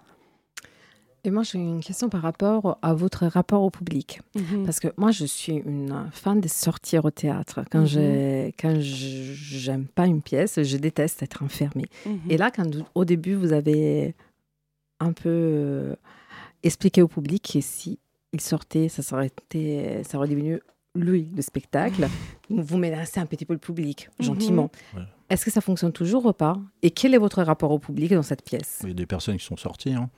[1.26, 4.20] Et moi, j'ai une question par rapport à votre rapport au public.
[4.34, 4.64] Mm -hmm.
[4.66, 7.64] Parce que moi, je suis une fan de sortir au théâtre.
[7.72, 8.80] Quand Mhm.
[8.80, 11.88] je n'aime pas une pièce, je déteste être enfermée.
[12.06, 12.30] Mm -hmm.
[12.32, 14.14] Et là, quand au début, vous avez
[15.00, 15.94] un peu euh,
[16.62, 17.98] expliqué au public que si
[18.32, 20.60] il sortait, ça, serait été, ça aurait devenu
[20.96, 22.02] lui, le spectacle,
[22.68, 24.68] vous menacez un petit peu le public, gentiment.
[24.72, 25.00] Mhm.
[25.00, 25.06] Ouais.
[25.30, 26.54] Est-ce que ça fonctionne toujours ou pas?
[26.82, 28.80] Et quel est votre rapport au public dans cette pièce?
[28.82, 29.94] Il y a des personnes qui sont sorties.
[29.94, 30.08] Hein.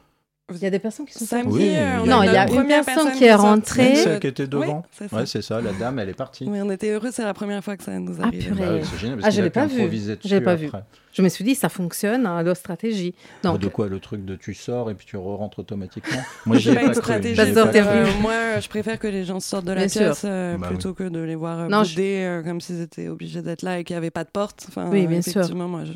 [0.52, 2.32] Il y a des personnes qui sont Samedi, Oui, euh, il y a Non, il
[2.32, 3.82] y a une personne personne qui est est rentrée.
[3.82, 4.76] Même celle qui était devant.
[4.76, 5.16] Oui, c'est ça.
[5.16, 5.60] ouais, c'est ça.
[5.60, 6.44] La dame, elle est partie.
[6.48, 8.46] Oui, on était heureux, c'est la première fois que ça nous Ah, arrive.
[8.54, 8.60] purée.
[8.60, 9.18] Bah ouais, c'est génial.
[9.18, 9.90] Parce Ah, je l'ai pas vu.
[10.24, 10.70] Je l'ai pas vu.
[11.16, 13.14] Je me suis dit, ça fonctionne, hein, leur stratégie.
[13.42, 16.58] Bah, Donc, de quoi le truc de tu sors et puis tu rentres automatiquement Moi,
[16.58, 17.00] j'y ai C'est pas pas une cru.
[17.02, 17.54] stratégie.
[17.54, 17.66] pas.
[17.74, 20.92] Euh, moi, je préfère que les gens sortent de la Bien pièce euh, Bah plutôt
[20.92, 23.84] que de les voir euh, Non, je- euh, comme s'ils étaient obligés d'être là et
[23.84, 24.66] qu'il n'y avait pas de porte.
[24.68, 25.32] Enfin, Oui, bien sûr.
[25.40, 25.92] effectivement, moi, je-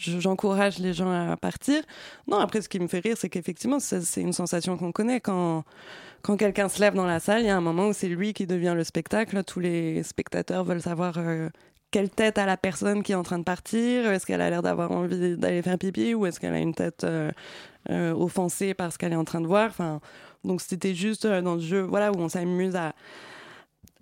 [0.00, 1.82] je- j'encourage les gens à partir.
[2.28, 5.20] Non, après, ce qui me fait rire, c'est qu'effectivement, c'est c'est une sensation qu'on connaît
[5.20, 5.64] quand
[6.22, 8.34] quand quelqu'un se lève dans la salle, il y a un moment où c'est lui
[8.34, 9.42] qui devient le spectacle.
[9.42, 11.48] Tous les spectateurs veulent savoir euh,
[11.90, 14.10] quelle tête a la personne qui est en train de partir?
[14.10, 17.04] Est-ce qu'elle a l'air d'avoir envie d'aller faire pipi ou est-ce qu'elle a une tête
[17.04, 17.30] euh,
[17.90, 19.68] euh, offensée par ce qu'elle est en train de voir?
[19.68, 20.00] Enfin,
[20.44, 22.94] donc c'était juste euh, dans le jeu, voilà, où on s'amuse à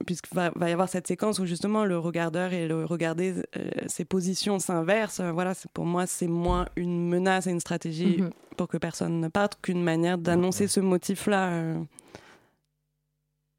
[0.07, 3.69] puisqu'il va, va y avoir cette séquence où justement le regardeur et le regarder euh,
[3.89, 5.21] ses positions s'inversent.
[5.21, 8.31] Voilà, c'est pour moi c'est moins une menace et une stratégie Mhm.
[8.57, 11.49] pour que personne ne parte qu'une manière d'annoncer ce motif-là.
[11.51, 11.79] euh.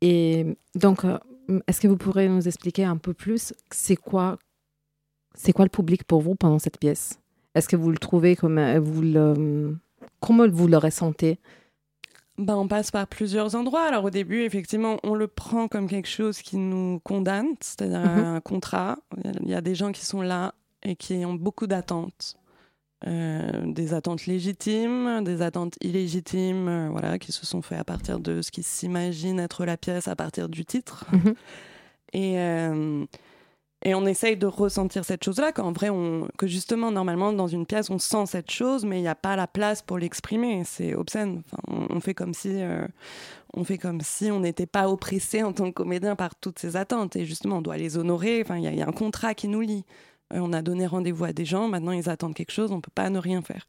[0.02, 1.18] Et donc, euh,
[1.68, 4.38] est-ce que vous pourrez nous expliquer un peu plus c'est quoi,
[5.36, 7.20] c'est quoi le public pour vous pendant cette pièce?
[7.56, 9.78] Est-ce que vous le trouvez comme euh, vous le,
[10.20, 11.40] comment vous le ressentez?
[12.38, 13.84] Ben, on passe par plusieurs endroits.
[13.84, 18.24] Alors au début, effectivement, on le prend comme quelque chose qui nous condamne, c'est-à-dire Mhm.
[18.24, 18.98] un contrat.
[19.44, 22.36] Il y a des gens qui sont là et qui ont beaucoup d'attentes.
[23.08, 28.20] Euh, des attentes légitimes, des attentes illégitimes, euh, voilà, qui se sont faites à partir
[28.20, 31.06] de ce qu'ils s'imaginent être la pièce à partir du titre.
[31.14, 31.34] Mhm.
[32.12, 33.06] Et, euh,
[33.86, 37.66] et on essaye de ressentir cette chose-là, qu'en vrai, on, que justement, normalement, dans une
[37.66, 40.64] pièce, on sent cette chose, mais il n'y a pas la place pour l'exprimer.
[40.66, 41.42] C'est obscène.
[41.46, 42.52] Enfin, on, on fait comme si,
[43.54, 46.76] on fait comme si on n'était pas oppressé en tant que comédien par toutes ces
[46.76, 47.16] attentes.
[47.16, 48.42] Et justement, on doit les honorer.
[48.44, 49.86] Enfin, il y, a- il y a un contrat qui nous lie.
[50.34, 51.68] Euh, on a donné rendez-vous à des gens.
[51.68, 52.72] Maintenant, ils attendent quelque chose.
[52.72, 53.68] On peut pas ne rien faire.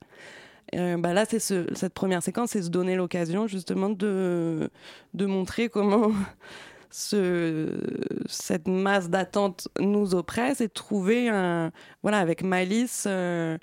[0.74, 4.70] Euh, bah là, c'est ce, cette première séquence, c'est se donner l'occasion justement de,
[5.14, 6.12] de montrer comment
[6.90, 7.80] ce,
[8.26, 13.58] cette masse d'attentes nous oppresse et trouver un, voilà, avec malice, euh,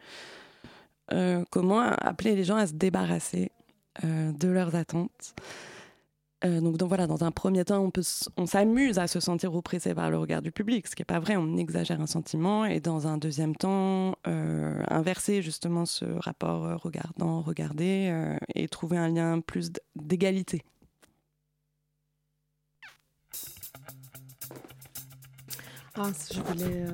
[1.50, 3.52] comment appeler les gens à se débarrasser
[4.04, 5.34] de leurs attentes.
[6.46, 7.92] Euh, donc, voilà, dans un premier temps,
[8.38, 11.20] on, s'amuse à se sentir oppressé par le regard du public, ce qui n'est pas
[11.20, 12.66] vrai, on exagère un sentiment.
[12.66, 18.98] Et dans un deuxième temps, euh, inverser justement ce rapport euh, regardant, regarder et trouver
[18.98, 20.64] un lien plus d'égalité.
[25.96, 26.86] Ah, je voulais.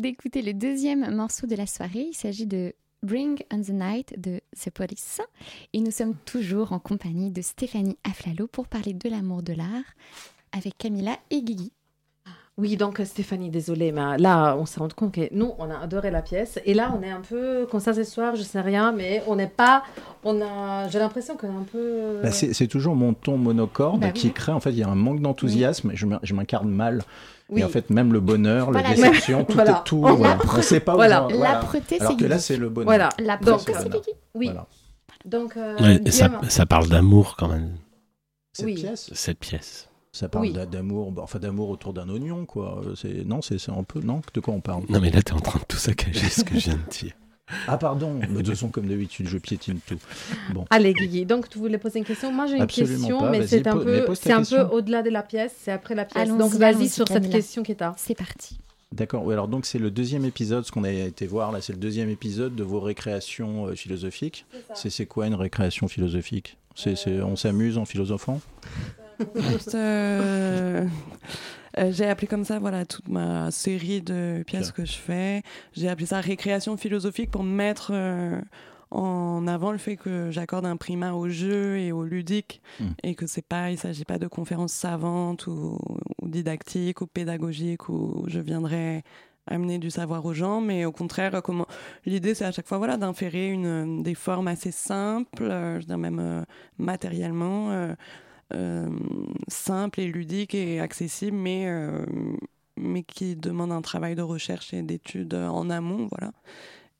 [0.00, 2.08] D'écouter le deuxième morceau de la soirée.
[2.10, 5.20] Il s'agit de Bring on the Night de The Police.
[5.72, 9.84] Et nous sommes toujours en compagnie de Stéphanie Aflalo pour parler de l'amour de l'art
[10.56, 11.72] avec Camilla et Guigui.
[12.56, 16.10] Oui, donc Stéphanie, désolée, mais là, on s'est rendu compte que nous, on a adoré
[16.10, 16.60] la pièce.
[16.66, 19.36] Et là, on est un peu, comme ça ce soir, je sais rien, mais on
[19.36, 19.82] n'est pas.
[20.24, 22.18] On a, j'ai l'impression qu'on est un peu.
[22.22, 24.12] Bah, c'est c'est toujours mon ton monocorde Bah oui.
[24.12, 27.02] qui crée, en fait, il y a un manque d'enthousiasme, je m'in- je m'incarne mal.
[27.50, 27.60] Oui.
[27.60, 28.94] Et en fait, même le bonheur, la Voilà.
[28.94, 29.70] déception, tout Voilà.
[29.80, 30.04] est tout.
[30.04, 30.38] La voilà.
[30.56, 31.26] On sait pas où voilà.
[31.28, 31.52] La voilà.
[31.54, 32.86] L'âpreté, Alors c'est que là, c'est le bonheur.
[32.86, 33.08] Voilà.
[33.18, 33.88] La Donc, preuve, c'est.
[33.90, 34.10] Guigui.
[34.34, 34.46] Oui.
[34.46, 34.66] Voilà.
[35.24, 36.10] Donc, euh, Ouais,
[36.48, 37.72] ça, parle d'amour quand même,
[38.52, 38.74] Cette Oui.
[38.74, 39.88] pièce, cette pièce.
[40.12, 40.52] ça parle Oui.
[40.70, 42.80] d'amour, bah, enfin d'amour autour d'un oignon, quoi.
[42.96, 44.22] C'est non, c'est c'est un peu non.
[44.34, 44.82] De quoi on parle?
[44.88, 47.12] Non mais là t'es en train de tout saccager ce que je viens de dire.
[47.66, 48.14] Ah pardon.
[48.20, 49.98] Mais de toute façon, comme d'habitude, je piétine tout.
[50.52, 50.64] Bon.
[50.70, 53.30] Allez, Guigui, donc tu voulais poser une question Moi, j'ai une Absolument question, pas.
[53.30, 56.28] mais c'est un peu, c'est un peu au-delà de la pièce, c'est après la pièce.
[56.28, 57.94] Donc, vas-y sur cette question qui est à.
[57.96, 58.58] C'est parti.
[58.92, 59.24] D'accord.
[59.24, 61.78] Oui, alors donc c'est le deuxième épisode, ce qu'on a été voir là, c'est le
[61.78, 64.46] deuxième épisode de vos récréations euh, philosophiques.
[64.74, 66.56] C'est c'est quoi une récréation philosophique?
[66.74, 68.40] C'est on s'amuse en philosophant?
[69.36, 70.86] Juste, euh,
[71.78, 75.42] euh, j'ai appelé comme ça voilà toute ma série de pièces que je fais.
[75.72, 78.40] J'ai appelé ça récréation philosophique pour mettre euh,
[78.90, 82.84] en avant le fait que j'accorde un primat au jeu et au ludique Mm.
[83.04, 85.78] et que c'est pas il s'agit pas de conférences savantes ou,
[86.22, 89.02] ou didactiques ou pédagogiques où je viendrai
[89.46, 91.66] amener du savoir aux gens mais au contraire comment
[92.04, 95.86] l'idée c'est à chaque fois voilà d'inférer une des formes assez simples euh, je veux
[95.86, 96.42] dire même euh,
[96.78, 97.94] matériellement euh, euh,
[99.48, 102.04] simple et ludique et accessible, mais, euh,
[102.76, 106.32] mais qui demande un travail de recherche et d'études en amont, voilà.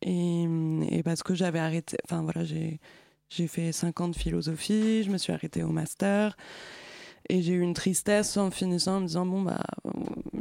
[0.03, 5.19] Et, parce que j'avais arrêté, enfin voilà, j'ai fait 5 ans de philosophie, je me
[5.19, 6.37] suis arrêtée au master.
[7.29, 9.63] Et j'ai eu une tristesse en finissant, en me disant bon bah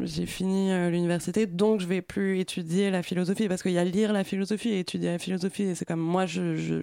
[0.02, 3.84] j'ai fini euh, l'université, donc je vais plus étudier la philosophie parce qu'il y a
[3.84, 5.64] lire la philosophie et étudier la philosophie.
[5.64, 6.82] Et c'est comme moi je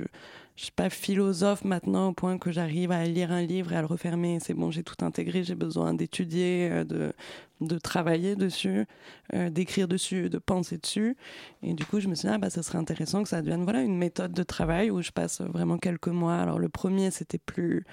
[0.57, 3.81] je suis pas philosophe maintenant au point que j'arrive à lire un livre et à
[3.81, 4.39] le refermer.
[4.41, 7.13] C'est bon, j'ai tout intégré, j'ai besoin d'étudier, euh, de,
[7.61, 8.87] de travailler dessus,
[9.35, 11.17] euh, d'écrire dessus, de penser dessus.
[11.63, 13.65] Et du coup, je me suis dit, ah, bah, ça serait intéressant que ça devienne
[13.65, 16.37] voilà, une méthode de travail où je passe vraiment quelques mois.
[16.39, 17.85] Alors, le premier, c'était plus.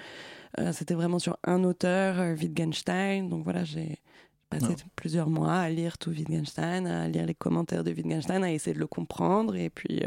[0.60, 3.28] euh, c'était vraiment sur un auteur, euh, Wittgenstein.
[3.28, 3.98] Donc voilà, j'ai
[4.50, 4.84] passé Ah.
[4.96, 8.78] plusieurs mois à lire tout Wittgenstein, à lire les commentaires de Wittgenstein, à essayer de
[8.80, 10.02] le comprendre et puis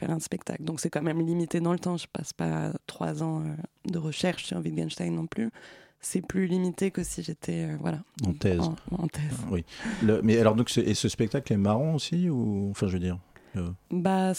[0.00, 0.64] faire un spectacle.
[0.64, 1.96] Donc c'est quand même limité dans le temps.
[1.96, 3.44] Je passe pas trois ans euh,
[3.90, 5.50] de recherche sur Wittgenstein non plus.
[6.00, 8.60] C'est plus limité que si j'étais euh, voilà En thèse.
[8.60, 9.22] En, en thèse.
[9.50, 9.64] Oui.
[10.02, 13.00] Le- mais alors donc ce- et ce spectacle est marrant aussi ou enfin je veux
[13.00, 13.18] dire.
[13.56, 14.32] euh, Bah,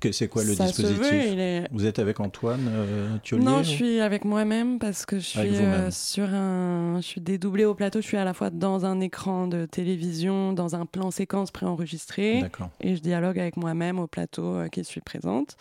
[0.00, 3.16] c- ok, c'est quoi le ça dispositif veut, il est- Vous êtes avec Antoine euh,
[3.38, 7.64] Non, je suis avec moi-même parce que je suis euh, sur un, je suis dédoublée
[7.64, 8.00] au plateau.
[8.00, 12.40] Je suis à la fois dans un écran de télévision, dans un plan séquence préenregistré,
[12.80, 15.56] et je dialogue avec moi-même au plateau euh, qui suis présente.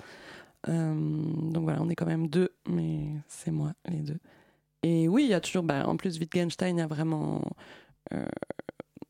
[0.69, 0.93] Euh,
[1.51, 4.17] donc voilà, on est quand même deux, mais c'est moi les deux.
[4.83, 7.41] Et oui, il y a toujours, bah, en plus Wittgenstein, il y a vraiment
[8.13, 8.25] euh,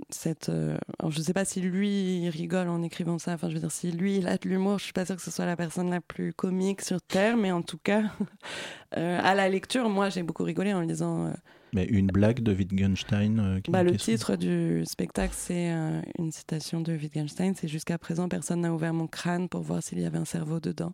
[0.10, 0.50] cette.
[0.50, 3.34] euh, alors je sais pas si lui il rigole en écrivant ça.
[3.34, 5.22] Enfin, je veux dire, si lui il a de l'humour, je suis pas sûre que
[5.22, 8.04] ce soit la personne la plus comique sur terre, mais en tout cas,
[8.98, 11.28] euh, à la lecture, moi j'ai beaucoup rigolé en lisant.
[11.28, 11.32] euh,
[11.74, 13.62] Mais une blague de Wittgenstein.
[13.64, 15.72] qui- bah, le titre du spectacle, c'est
[16.20, 17.54] une citation de Wittgenstein.
[17.56, 20.60] C'est jusqu'à présent, personne n'a ouvert mon crâne pour voir s'il y avait un cerveau
[20.60, 20.94] dedans.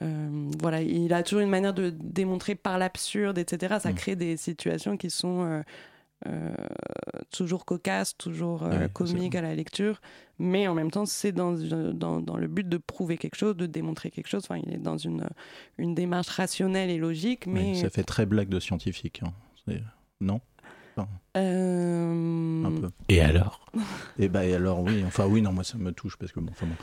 [0.00, 3.76] Euh, voilà, il a toujours une manière de démontrer par l'absurde, etc.
[3.80, 3.94] Ça Mm.
[3.94, 5.62] crée des situations qui sont euh,
[7.30, 10.00] toujours cocasses, toujours euh, Ouais, comiques à la lecture,
[10.38, 13.66] mais en même temps, c'est dans, dans, dans le but de prouver quelque chose, de
[13.66, 14.42] démontrer quelque chose.
[14.44, 15.26] Enfin, il est dans une,
[15.78, 19.22] une démarche rationnelle et logique, Oui, mais ça fait très blague de scientifique.
[19.24, 19.32] hein.
[20.20, 20.40] Non?
[21.36, 22.90] Euh, un peu.
[23.08, 23.60] Et alors?
[24.18, 26.50] Et bah et alors oui, enfin oui, non, moi ça me touche parce que bon,
[26.52, 26.74] enfin bon.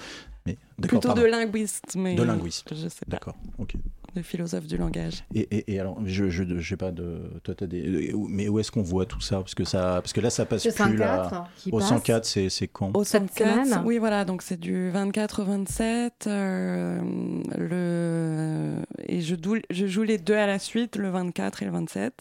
[0.45, 0.99] Mais d'accord.
[0.99, 1.21] plutôt pardon.
[1.21, 2.73] de linguiste, mais De linguiste.
[2.73, 3.11] Je sais pas.
[3.17, 3.35] D'accord.
[3.59, 3.75] Ok.
[4.15, 5.23] de philosophe du langage.
[5.35, 8.57] Et, et, et alors, je, je, je sais pas de, toi t'as des, mais où
[8.59, 9.37] est-ce qu'on voit tout ça?
[9.37, 11.47] Parce que ça, parce que là ça passe Le plus 104 là.
[11.57, 11.89] qui Au passe.
[11.89, 12.91] 104, c'est c'est quand?
[12.95, 16.25] Au Cette 104, semaine oui, voilà, donc c'est du 24 au 27.
[16.27, 16.99] euh,
[17.57, 18.75] le,
[19.07, 22.13] et je, doule- je joue les deux à la suite, le 24 et le 27.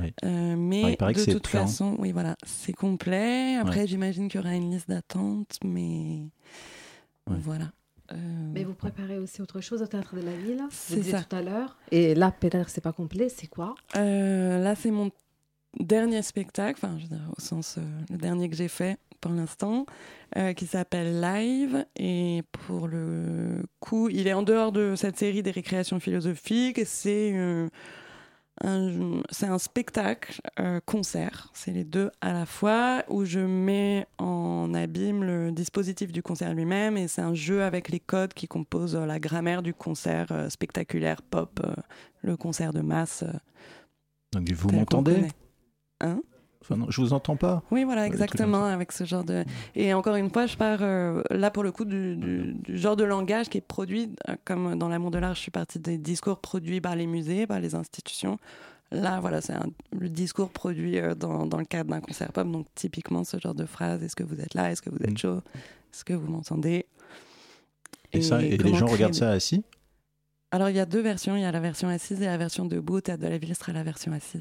[0.00, 0.12] Oui.
[0.24, 1.60] Euh, Ah, mais il paraît que de c'est toute plein.
[1.68, 3.56] Façon, oui, voilà, c'est complet.
[3.56, 6.22] Après, j'imagine qu'il y aura une liste d'attente, mais
[7.28, 7.36] Ouais.
[7.40, 7.66] voilà.
[8.12, 8.16] Euh,
[8.54, 11.22] Mais vous préparez aussi autre chose au théâtre de la ville Vous C'est disiez ça.
[11.24, 11.76] tout à l'heure.
[11.90, 13.28] Et là, peut-être c'est pas complet.
[13.28, 13.74] C'est quoi?
[13.96, 15.10] Euh, là, c'est mon
[15.78, 19.32] dernier spectacle, enfin, je veux dire, au sens, euh, le dernier que j'ai fait pour
[19.32, 19.84] l'instant,
[20.38, 21.84] euh, qui s'appelle Live.
[21.96, 26.80] Et pour le coup, il est en dehors de cette série des récréations philosophiques.
[26.86, 27.68] C'est euh,
[29.30, 34.74] c'est un spectacle euh, concert, c'est les deux à la fois, où je mets en
[34.74, 38.96] abîme le dispositif du concert lui-même et c'est un jeu avec les codes qui composent
[38.96, 41.74] euh, la grammaire du concert euh, spectaculaire pop, euh,
[42.22, 43.24] le concert de masse.
[44.32, 45.28] Donc vous m'entendez?
[46.00, 46.20] Hein?
[46.70, 47.62] Enfin, non, Je vous entends pas.
[47.70, 49.44] Oui, voilà, comme exactement, avec ce genre de...
[49.74, 52.96] Et encore une fois, je pars euh, là pour le coup du, du- du genre
[52.96, 55.96] de langage qui est produit, euh, comme dans l'amour de l'art, je suis partie des
[55.96, 58.38] discours produits par les musées, par les institutions.
[58.90, 59.54] Là, voilà, c'est
[59.92, 63.54] le discours produit euh, dans, dans le cadre d'un concert pop, donc typiquement ce genre
[63.54, 65.18] de phrase, est-ce que vous êtes là, est-ce que vous êtes Mm.
[65.18, 65.36] chaud,
[65.92, 66.86] est-ce que vous m'entendez
[68.12, 69.62] Et, ça, et les gens regardent ça assis?
[70.50, 72.64] Alors il y a deux versions, il y a la version assise et la version
[72.64, 74.40] debout, Théâtre de la Ville sera la version assise.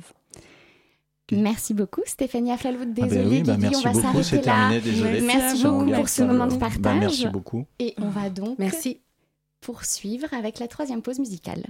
[1.31, 2.81] Merci beaucoup, Stéphanie Aflaloud.
[2.81, 4.41] Ah ben Désolée, oui, bah merci on va beaucoup, c'est s'arrêter là.
[4.53, 5.21] terminé, désolé.
[5.21, 6.99] Merci beaucoup pour ce moment euh, de bah, partage.
[6.99, 7.65] merci beaucoup.
[7.79, 9.01] Et on va donc Merci.
[9.61, 11.63] poursuivre avec la troisième pause musicale.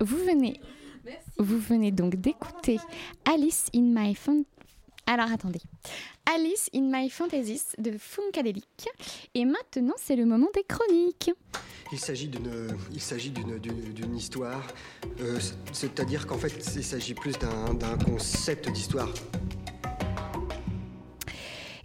[0.00, 0.60] Vous venez,
[1.38, 2.78] vous venez donc d'écouter
[3.24, 4.16] Alice in My.
[5.06, 5.60] Alors attendez.
[6.26, 8.88] Alice in My Fantasies de Funkadelic.
[9.34, 11.30] Et maintenant, c'est le moment des chroniques.
[11.92, 12.50] Il s'agit d'une,
[12.92, 14.66] il s'agit d'une, d'une, d'une histoire.
[15.20, 19.12] euh, c'est- c'est-à-dire qu'en fait, il s'agit plus d'un, d'un concept d'histoire.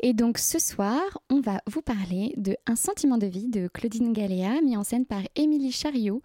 [0.02, 4.14] Et donc ce soir, on va vous parler de Un sentiment de vie de Claudine
[4.14, 6.22] Galéa, mis en scène par Émilie Chariot,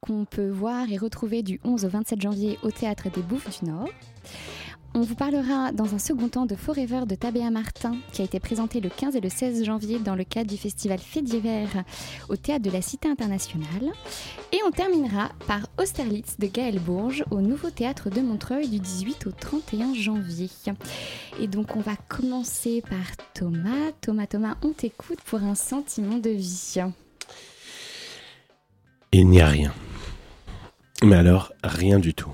[0.00, 3.70] qu'on peut voir et retrouver du 11 au 27 janvier au Théâtre des Bouffes du
[3.70, 3.88] Nord.
[4.94, 8.40] On vous parlera dans un second temps de Forever de Tabea Martin, qui a été
[8.40, 11.68] présenté le 15 et le 16 janvier dans le cadre du festival Fait d'hiver
[12.28, 13.92] au Théâtre de la Cité internationale.
[14.52, 19.26] Et on terminera par Austerlitz de Gaël Bourges au Nouveau Théâtre de Montreuil du 18
[19.26, 20.48] au 31 janvier.
[21.38, 23.92] Et donc on va commencer par Thomas.
[24.00, 26.80] Thomas, Thomas, on t'écoute pour un sentiment de vie.
[29.12, 29.72] Il n'y a rien.
[31.04, 32.32] Mais alors, rien du tout.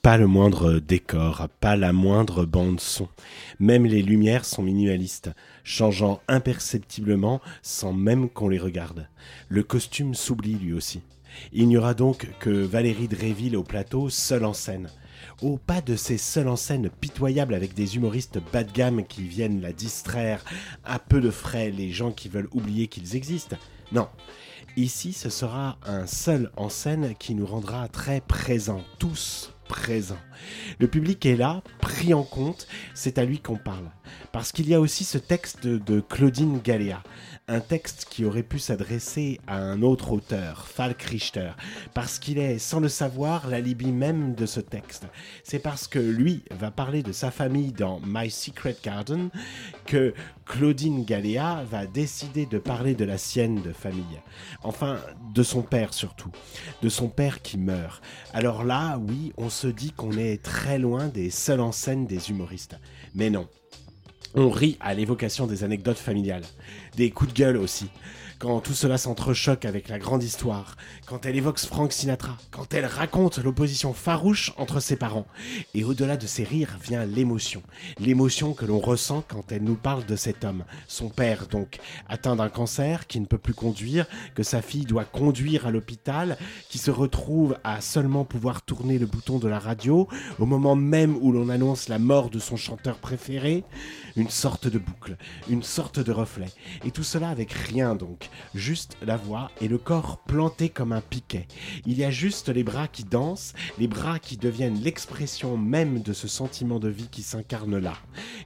[0.00, 3.08] Pas le moindre décor, pas la moindre bande son.
[3.58, 5.30] Même les lumières sont minimalistes,
[5.62, 9.08] changeant imperceptiblement sans même qu'on les regarde.
[9.48, 11.02] Le costume s'oublie lui aussi.
[11.52, 14.88] Il n'y aura donc que Valérie Dréville au plateau, seule en scène.
[15.42, 19.22] Oh, pas de ces seules en scène pitoyables avec des humoristes bas de gamme qui
[19.22, 20.42] viennent la distraire,
[20.82, 23.56] à peu de frais les gens qui veulent oublier qu'ils existent.
[23.92, 24.08] Non.
[24.76, 30.18] Ici, ce sera un seul en scène qui nous rendra très présents, tous présents.
[30.78, 33.90] Le public est là, pris en compte, c'est à lui qu'on parle.
[34.32, 37.02] Parce qu'il y a aussi ce texte de, Claudine Galéa,
[37.48, 41.52] un texte qui aurait pu s'adresser à un autre auteur, Falk Richter,
[41.94, 45.06] parce qu'il est, sans le savoir, l'alibi même de ce texte.
[45.42, 49.30] C'est parce que lui va parler de sa famille dans My Secret Garden
[49.86, 50.14] que
[50.46, 54.04] Claudine Galéa va décider de parler de la sienne de famille.
[54.62, 54.98] Enfin,
[55.34, 56.30] de son père surtout.
[56.82, 58.00] De son père qui meurt.
[58.32, 62.30] Alors là, oui, on se dit qu'on est très loin des seuls en scène des
[62.30, 62.78] humoristes.
[63.14, 63.48] Mais non.
[64.34, 66.44] On rit à l'évocation des anecdotes familiales,
[66.96, 67.88] des coups de gueule aussi,
[68.38, 70.76] quand tout cela s'entrechoque avec la grande histoire,
[71.06, 75.26] quand elle évoque Frank Sinatra, quand elle raconte l'opposition farouche entre ses parents.
[75.74, 77.62] Et au-delà de ces rires vient l'émotion,
[77.98, 81.78] l'émotion que l'on ressent quand elle nous parle de cet homme, son père donc,
[82.08, 86.36] atteint d'un cancer, qui ne peut plus conduire, que sa fille doit conduire à l'hôpital,
[86.68, 90.08] qui se retrouve à seulement pouvoir tourner le bouton de la radio
[90.38, 93.64] au moment même où l'on annonce la mort de son chanteur préféré
[94.16, 95.16] une sorte de boucle,
[95.48, 96.48] une sorte de reflet.
[96.84, 101.00] Et tout cela avec rien donc, juste la voix et le corps planté comme un
[101.00, 101.46] piquet.
[101.84, 106.12] Il y a juste les bras qui dansent, les bras qui deviennent l'expression même de
[106.12, 107.94] ce sentiment de vie qui s'incarne là.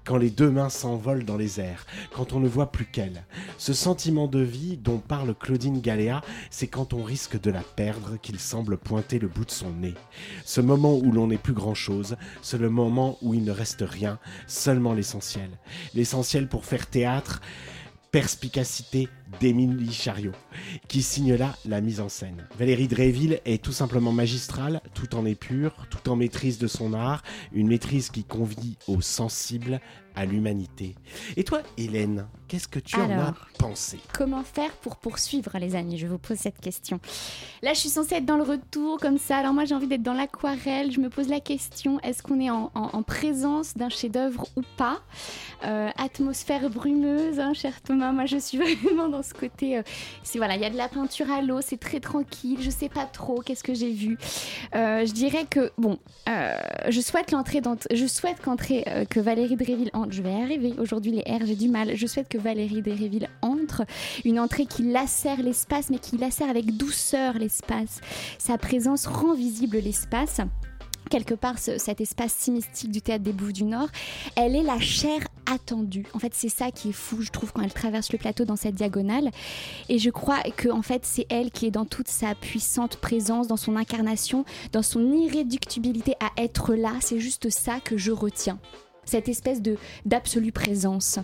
[0.05, 3.25] Quand les deux mains s'envolent dans les airs, quand on ne voit plus qu'elle.
[3.59, 8.17] Ce sentiment de vie dont parle Claudine Galéa, c'est quand on risque de la perdre
[8.21, 9.95] qu'il semble pointer le bout de son nez.
[10.45, 14.19] Ce moment où l'on n'est plus grand-chose, c'est le moment où il ne reste rien,
[14.47, 15.51] seulement l'essentiel.
[15.95, 17.41] L'essentiel pour faire théâtre,
[18.11, 19.09] perspicacité
[19.39, 20.33] d'Émilie Chariot,
[20.89, 22.47] qui signe là la mise en scène.
[22.59, 27.23] Valérie Dréville est tout simplement magistrale, tout en épure, tout en maîtrise de son art,
[27.53, 29.81] une maîtrise qui convie au sensible,
[30.17, 30.97] à l'humanité.
[31.37, 34.01] Et toi, Hélène, qu'est-ce que tu en as pensé?
[34.13, 35.99] Comment faire pour poursuivre, les amis?
[35.99, 36.99] Je vous pose cette question.
[37.63, 39.37] Là, je suis censée être dans le retour, comme ça.
[39.39, 40.91] Alors, moi, j'ai envie d'être dans l'aquarelle.
[40.91, 44.63] Je me pose la question est-ce qu'on est en, en- en présence d'un chef-d'œuvre ou
[44.77, 45.01] pas?
[45.65, 48.11] Euh, Atmosphère brumeuse, hein, cher Thomas.
[48.11, 49.79] Moi, je suis vraiment dans ce côté.
[49.79, 49.83] euh,
[50.23, 52.59] c'est voilà, il y a de la peinture à l'eau, c'est très tranquille.
[52.61, 54.19] Je sais pas trop qu'est-ce que j'ai vu.
[54.75, 55.99] Euh, je dirais que bon,
[56.29, 56.55] euh,
[56.89, 57.61] je souhaite l'entrée
[57.93, 60.13] je souhaite qu'entrée que Valérie Dréville entre.
[60.13, 60.75] Je vais arriver.
[60.79, 61.97] Aujourd'hui, les R, j'ai du mal.
[61.97, 63.85] Je souhaite que Valérie Dréville entre.
[64.25, 68.01] Une entrée qui lacère l'espace, mais qui lacère avec douceur l'espace.
[68.39, 70.41] Sa présence rend visible l'espace.
[71.11, 73.89] Quelque part, ce- cet espace si mystique du théâtre des Bouffes du Nord,
[74.37, 76.07] elle est la chair attendue.
[76.15, 78.55] En fait, c'est ça qui est fou, je trouve, quand elle traverse le plateau dans
[78.57, 79.31] cette diagonale.
[79.89, 83.49] Et je crois que, en fait, c'est elle qui est dans toute sa puissante présence,
[83.49, 86.93] dans son incarnation, dans son irréductibilité à être là.
[87.01, 88.61] C'est juste ça que je retiens.
[89.11, 91.19] Cette espèce de d'absolue présence.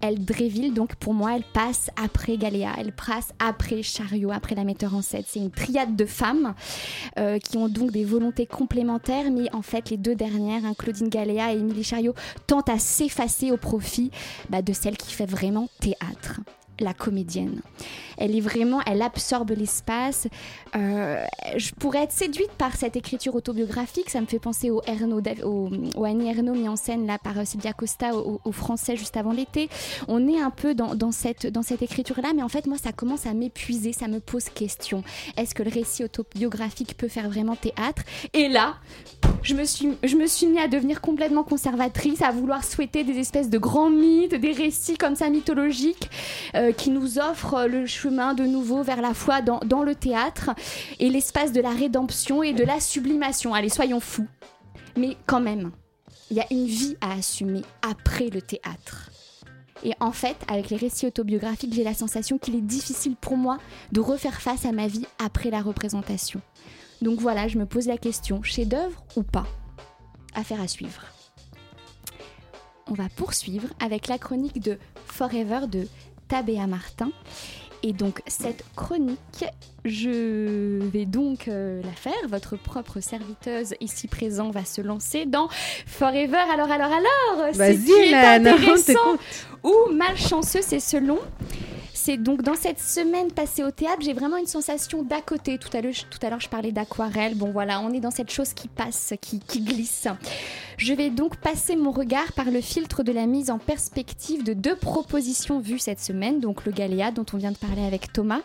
[0.00, 4.64] Elle, Dréville, donc pour moi, elle passe après Galéa, elle passe après Chariot, après la
[4.64, 5.24] metteur en scène.
[5.26, 6.54] C'est une triade de femmes
[7.18, 11.10] euh, qui ont donc des volontés complémentaires, mais en fait, les deux dernières, hein, Claudine
[11.10, 12.14] Galéa et Émilie Chariot,
[12.46, 14.10] tentent à s'effacer au profit
[14.48, 16.40] bah, de celle qui fait vraiment théâtre
[16.80, 17.60] la comédienne.
[18.16, 20.28] Elle est vraiment, elle absorbe l'espace.
[20.76, 21.24] Euh,
[21.56, 24.10] je pourrais être séduite par cette écriture autobiographique.
[24.10, 24.82] Ça me fait penser au,
[25.44, 29.32] au, Annie Ernaux mis en scène là par euh, Sylvia Costa au, français juste avant
[29.32, 29.68] l'été.
[30.08, 32.92] On est un peu dans, dans cette, dans cette écriture-là, mais en fait, moi, ça
[32.92, 35.04] commence à m'épuiser, ça me pose question.
[35.36, 38.02] Est-ce que le récit autobiographique peut faire vraiment théâtre?
[38.32, 38.76] Et là,
[39.42, 43.18] je me, suis, je me suis mis à devenir complètement conservatrice, à vouloir souhaiter des
[43.18, 46.10] espèces de grands mythes, des récits comme ça mythologiques
[46.54, 50.50] euh, qui nous offrent euh, le chemin de nouveau vers la foi dans le théâtre
[50.98, 53.54] et l'espace de la rédemption et de la sublimation.
[53.54, 54.26] Allez, soyons fous.
[54.96, 55.70] Mais quand même,
[56.30, 59.10] il y a une vie à assumer après le théâtre.
[59.84, 63.58] Et en fait, avec les récits autobiographiques, j'ai la sensation qu'il est difficile pour moi
[63.92, 66.40] de refaire face à ma vie après la représentation.
[67.00, 69.46] Donc voilà, je me pose la question, chef-d'œuvre ou pas?
[70.34, 71.02] Affaire à suivre.
[72.90, 75.86] On va poursuivre avec la chronique de Forever de
[76.28, 77.10] Tabea Martin.
[77.82, 79.44] Et donc cette chronique,
[79.84, 82.28] je vais donc euh, la faire.
[82.28, 85.48] Votre propre serviteuse ici présent va se lancer dans
[85.86, 86.42] Forever.
[86.52, 89.16] Alors, alors, alors C'est qui est intéressant
[89.62, 91.18] ou malchanceux, c'est selon.
[92.00, 95.58] C'est donc dans cette semaine passée au théâtre, j'ai vraiment une sensation d'à côté.
[95.58, 95.92] Tout à l'heure,
[96.40, 97.34] je- parlais d'aquarelle.
[97.34, 100.06] Bon, voilà, on est dans cette chose qui passe, qui, qui glisse.
[100.76, 104.52] Je vais donc passer mon regard par le filtre de la mise en perspective de
[104.54, 108.42] deux propositions vues cette semaine, donc le Galéa dont on vient de parler avec Thomas,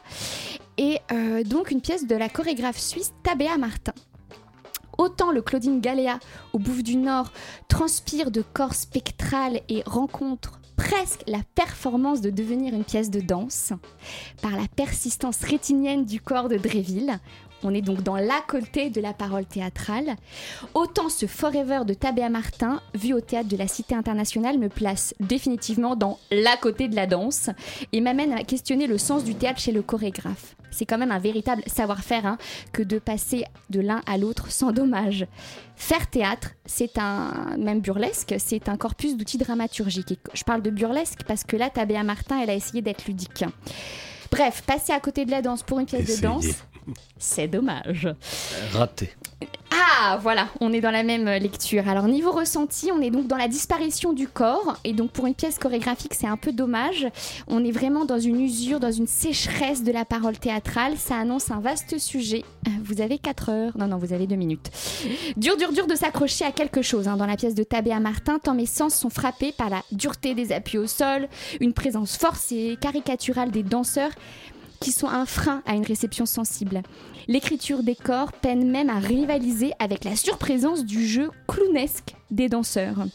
[0.77, 3.93] et euh, donc une pièce de la chorégraphe suisse Tabea Martin.
[4.97, 6.17] Autant le Claudine Galéa
[6.53, 7.31] au Bouffe du Nord
[7.67, 13.73] transpire de corps spectral et rencontre presque la performance de devenir une pièce de danse
[14.41, 17.19] par la persistance rétinienne du corps de Dréville.
[17.63, 20.15] On est donc dans l'à côté de la parole théâtrale.
[20.73, 25.13] Autant ce Forever de Tabea Martin, vu au théâtre de la Cité internationale, me place
[25.19, 27.49] définitivement dans l'à côté de la danse
[27.91, 30.55] et m'amène à questionner le sens du théâtre chez le chorégraphe.
[30.71, 32.37] C'est quand même un véritable savoir-faire hein,
[32.71, 35.27] que de passer de l'un à l'autre sans dommage.
[35.75, 40.11] Faire théâtre, c'est un, même burlesque, c'est un corpus d'outils dramaturgiques.
[40.11, 43.45] Et je parle de burlesque parce que là, Tabea Martin, elle a essayé d'être ludique.
[44.31, 46.17] Bref, passer à côté de la danse pour une pièce Essayez.
[46.17, 46.45] de danse,
[47.17, 48.09] c'est dommage.
[48.73, 49.13] Raté.
[49.71, 51.87] Ah, voilà, on est dans la même lecture.
[51.89, 54.77] Alors, niveau ressenti, on est donc dans la disparition du corps.
[54.83, 57.07] Et donc, pour une pièce chorégraphique, c'est un peu dommage.
[57.47, 60.97] On est vraiment dans une usure, dans une sécheresse de la parole théâtrale.
[60.97, 62.43] Ça annonce un vaste sujet.
[62.83, 63.77] Vous avez 4 heures.
[63.77, 64.69] Non, non, vous avez 2 minutes.
[65.37, 68.39] Dur, dur, dur de s'accrocher à quelque chose hein, dans la pièce de Tabea Martin,
[68.39, 71.27] tant mes sens sont frappés par la dureté des appuis au sol,
[71.59, 74.11] une présence forcée, caricaturale des danseurs
[74.83, 76.83] qui sont un frein à une réception sensible.
[77.29, 83.05] L'écriture des corps peine même à rivaliser avec la surprésence du jeu clownesque des danseurs.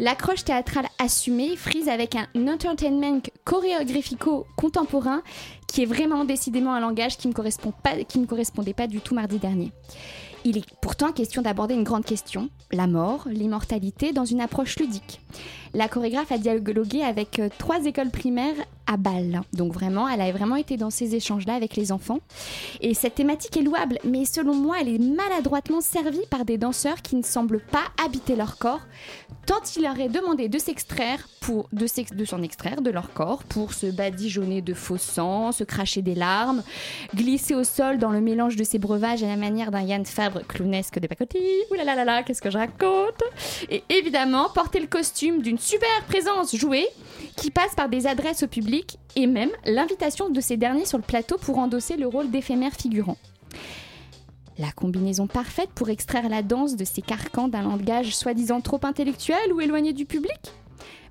[0.00, 5.22] L'accroche théâtrale assumée frise avec un entertainment chorégraphico-contemporain
[5.68, 9.00] qui est vraiment décidément un langage qui ne correspond pas, qui ne correspondait pas du
[9.00, 9.70] tout mardi dernier.
[10.44, 15.20] Il est pourtant question d'aborder une grande question, la mort, l'immortalité, dans une approche ludique.
[15.74, 18.54] La chorégraphe a dialogué avec euh, trois écoles primaires
[18.86, 19.42] à Bâle.
[19.52, 22.20] Donc vraiment, elle a vraiment été dans ces échanges-là avec les enfants.
[22.80, 27.02] Et cette thématique est louable, mais selon moi, elle est maladroitement servie par des danseurs
[27.02, 28.82] qui ne semblent pas habiter leur corps,
[29.46, 31.26] tant il leur est demandé de s'extraire
[31.72, 36.14] de s'en extraire de leur corps pour se badigeonner de faux sang, se cracher des
[36.14, 36.62] larmes,
[37.14, 40.46] glisser au sol dans le mélange de ces breuvages à la manière d'un Yann Fabre
[40.46, 41.64] clownesque de pacotille.
[41.70, 43.22] Ouh là là là là, qu'est-ce que je raconte?
[43.70, 46.86] Et évidemment, porter le costume d'une super présence jouée
[47.36, 51.04] qui passe par des adresses au public et même l'invitation de ces derniers sur le
[51.04, 53.16] plateau pour endosser le rôle d'éphémère figurant.
[54.58, 59.54] La combinaison parfaite pour extraire la danse de ces carcans d'un langage soi-disant trop intellectuel
[59.54, 60.38] ou éloigné du public?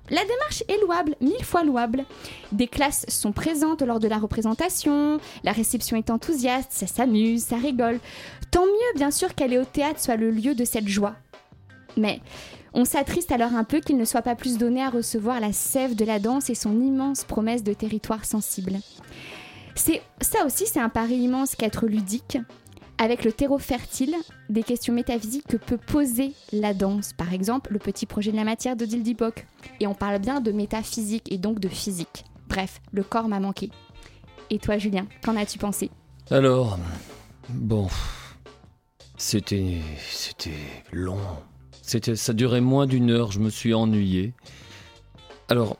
[0.08, 2.04] La démarche est louable, mille fois louable.
[2.52, 7.56] Des classes sont présentes lors de la représentation, la réception est enthousiaste, ça s'amuse, ça
[7.56, 7.98] rigole.
[8.52, 11.16] Tant mieux bien sûr qu'aller au théâtre soit le lieu de cette joie.
[11.96, 12.20] Mais
[12.74, 15.94] on s'attriste alors un peu qu'il ne soit pas plus donné à recevoir la sève
[15.94, 18.78] de la danse et son immense promesse de territoire sensible.
[19.76, 22.38] C'est ça aussi, c'est un pari immense qu'être ludique,
[22.98, 24.14] avec le terreau fertile
[24.48, 27.12] des questions métaphysiques que peut poser la danse.
[27.12, 29.46] Par exemple, le petit projet de la matière d'Odile Dipoc.
[29.80, 32.24] Et on parle bien de métaphysique et donc de physique.
[32.48, 33.70] Bref, le corps m'a manqué.
[34.50, 35.90] Et toi, Julien, qu'en as-tu pensé?
[36.30, 36.78] Alors,
[37.48, 37.88] bon,
[39.16, 40.50] c'était, c'était
[40.92, 41.18] long.
[41.86, 43.30] C'était, ça durait moins d'une heure.
[43.32, 44.32] Je me suis ennuyé.
[45.48, 45.76] Alors,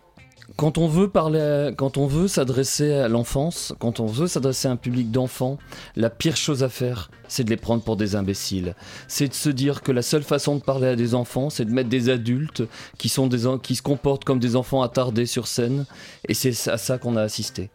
[0.57, 4.71] quand on veut parler, quand on veut s'adresser à l'enfance, quand on veut s'adresser à
[4.71, 5.59] un public d'enfants,
[5.97, 8.75] la pire chose à faire, c'est de les prendre pour des imbéciles.
[9.09, 11.73] C'est de se dire que la seule façon de parler à des enfants, c'est de
[11.73, 12.63] mettre des adultes
[12.99, 15.87] qui sont des, qui se comportent comme des enfants attardés sur scène,
[16.29, 17.71] et c'est à ça qu'on a assisté.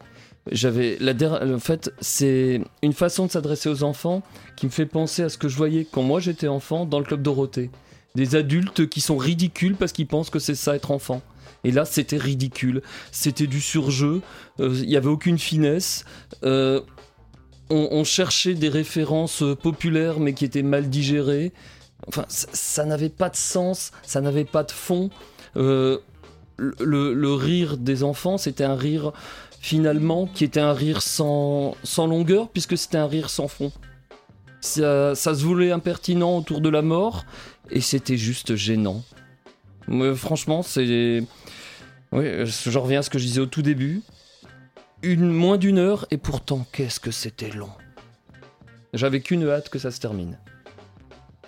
[0.50, 4.22] J'avais la der- en fait, c'est une façon de s'adresser aux enfants
[4.56, 7.04] qui me fait penser à ce que je voyais quand moi j'étais enfant dans le
[7.04, 7.70] club Dorothée.
[8.14, 11.22] Des adultes qui sont ridicules parce qu'ils pensent que c'est ça être enfant.
[11.64, 12.82] Et là, c'était ridicule.
[13.12, 14.22] C'était du surjeu.
[14.60, 16.04] euh, Il n'y avait aucune finesse.
[16.42, 16.80] Euh,
[17.68, 21.52] on, cherchait des références euh, populaires mais qui étaient mal digérées.
[22.08, 23.92] Enfin, ça, ça n'avait pas de sens.
[24.02, 25.10] Ça n'avait pas de fond.
[25.56, 25.98] Euh,
[26.56, 29.12] le, le rire des enfants, c'était un rire
[29.60, 33.70] finalement qui était un rire sans, sans longueur puisque c'était un rire sans fond.
[34.62, 37.24] Ça, ça se voulait impertinent autour de la mort
[37.70, 39.02] et c'était juste gênant.
[40.14, 41.22] Franchement, c'est.
[42.12, 44.02] Oui, je reviens à ce que je disais au tout début.
[45.02, 47.70] Une, moins d'une heure et pourtant, qu'est-ce que c'était long.
[48.92, 50.38] J'avais qu'une hâte que ça se termine.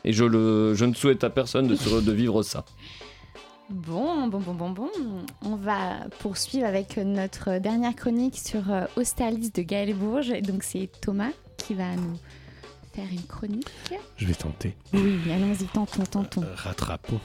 [0.05, 2.65] Et je, le, je ne souhaite à personne de, de vivre ça.
[3.71, 4.91] Bon, bon, bon, bon, bon.
[5.45, 10.41] On va poursuivre avec notre dernière chronique sur euh, Austerlitz de Gaël Bourges.
[10.43, 12.19] Donc c'est Thomas qui va nous
[12.93, 13.69] faire une chronique.
[14.17, 14.77] Je vais tenter.
[14.93, 16.45] Oui, allons-y, tentons, tentons.
[16.55, 17.21] Rattrapons.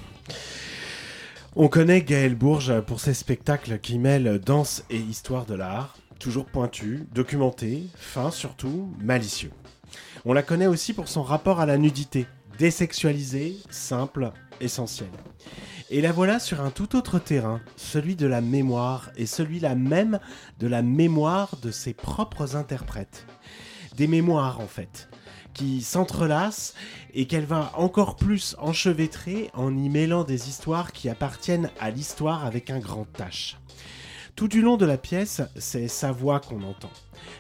[1.56, 6.46] On connaît Gaël Bourges pour ses spectacles qui mêlent danse et histoire de l'art, toujours
[6.46, 9.52] pointus, documentés, fins surtout, malicieux.
[10.26, 12.28] On la connaît aussi pour son rapport à la nudité,
[12.60, 15.10] désexualisé, simple, essentiel.
[15.90, 20.20] Et la voilà sur un tout autre terrain, celui de la mémoire, et celui-là même
[20.60, 23.26] de la mémoire de ses propres interprètes.
[23.96, 25.10] Des mémoires en fait,
[25.58, 26.76] qui s'entrelacent
[27.14, 32.46] et qu'elle va encore plus enchevêtrer en y mêlant des histoires qui appartiennent à l'histoire
[32.46, 33.56] avec un grand H.
[34.36, 36.92] Tout du long de la pièce, c'est sa voix qu'on entend,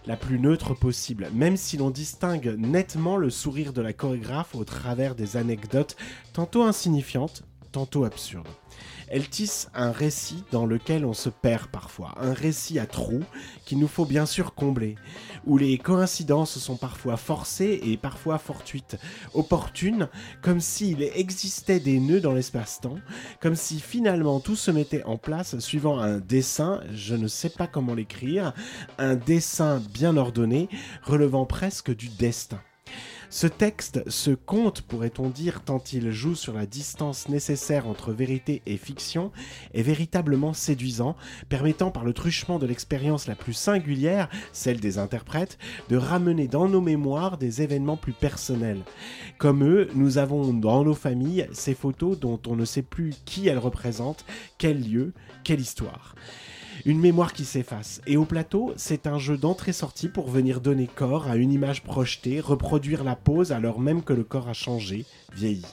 [0.07, 4.63] la plus neutre possible, même si l'on distingue nettement le sourire de la chorégraphe au
[4.63, 5.95] travers des anecdotes
[6.33, 7.43] tantôt insignifiantes,
[7.77, 8.47] tantôt absurdes.
[9.07, 13.23] Elle tisse un récit dans lequel on se perd parfois, un récit à trous
[13.65, 14.95] qu'il nous faut bien sûr combler,
[15.45, 18.97] où les coïncidences sont parfois forcées et parfois fortuites,
[19.35, 20.09] opportunes,
[20.41, 22.97] comme s'il existait des nœuds dans l'espace-temps,
[23.39, 27.67] comme si finalement tout se mettait en place suivant un dessin, je ne sais pas
[27.67, 28.53] comment l'écrire,
[28.97, 30.67] un dessin bien ordonné,
[31.03, 32.59] relevant presque du destin.
[33.29, 38.61] Ce texte, ce conte, pourrait-on dire, tant il joue sur la distance nécessaire entre vérité
[38.65, 39.33] et fiction,
[39.73, 41.17] est véritablement séduisant,
[41.49, 45.57] permettant par le truchement de l'expérience la plus singulière, celle des interprètes,
[45.89, 48.83] de ramener dans nos mémoires des événements plus personnels.
[49.37, 53.49] Comme eux, nous avons dans nos familles ces photos dont on ne sait plus qui
[53.49, 54.25] elles représentent,
[54.57, 55.11] quel lieu,
[55.43, 56.15] quelle histoire.
[56.85, 58.01] Une mémoire qui s'efface.
[58.07, 62.39] Et au plateau, c'est un jeu d'entrée-sortie pour venir donner corps à une image projetée,
[62.39, 65.05] reproduire la pose alors même que le corps a changé,
[65.35, 65.65] vieilli.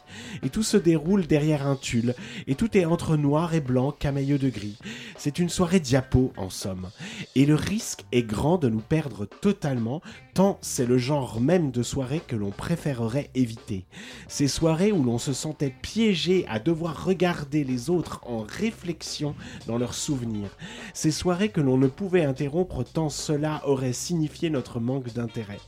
[0.43, 2.15] Et tout se déroule derrière un tulle,
[2.47, 4.79] et tout est entre noir et blanc, camailleux de gris.
[5.17, 6.91] C'est une soirée diapo, en somme.
[7.35, 10.01] Et le risque est grand de nous perdre totalement,
[10.35, 13.85] tant c'est le genre même de soirée que l'on préférerait éviter.
[14.27, 19.37] Ces soirées où l'on se sentait piégé à devoir regarder les autres en réflexion
[19.69, 20.51] dans leurs souvenirs.
[20.93, 25.61] Ces soirées que l'on ne pouvait interrompre tant cela aurait signifié notre manque d'intérêt.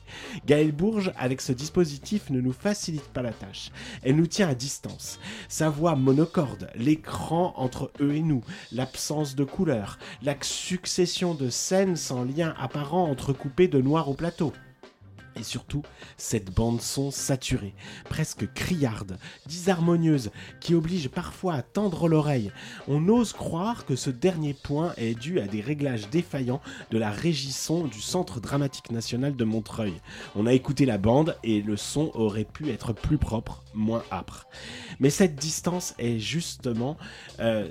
[0.46, 3.70] Gaël Bourges, avec ce dispositif, ne nous facilite pas la tâche.
[4.02, 5.20] Elle nous tient à distance.
[5.48, 8.42] Sa voix monocorde, l'écran entre eux et nous,
[8.72, 14.52] l'absence de couleur, la succession de scènes sans lien apparent entrecoupées de noir au plateau.
[15.38, 15.82] Et surtout,
[16.16, 17.74] cette bande-son saturée,
[18.08, 20.30] presque criarde, disharmonieuse,
[20.60, 22.52] qui oblige parfois à tendre l'oreille.
[22.88, 27.10] On ose croire que ce dernier point est dû à des réglages défaillants de la
[27.10, 29.94] régie son du Centre Dramatique National de Montreuil.
[30.34, 34.48] On a écouté la bande et le son aurait pu être plus propre, moins âpre.
[34.98, 36.96] Mais cette distance est justement...
[37.38, 37.68] euh,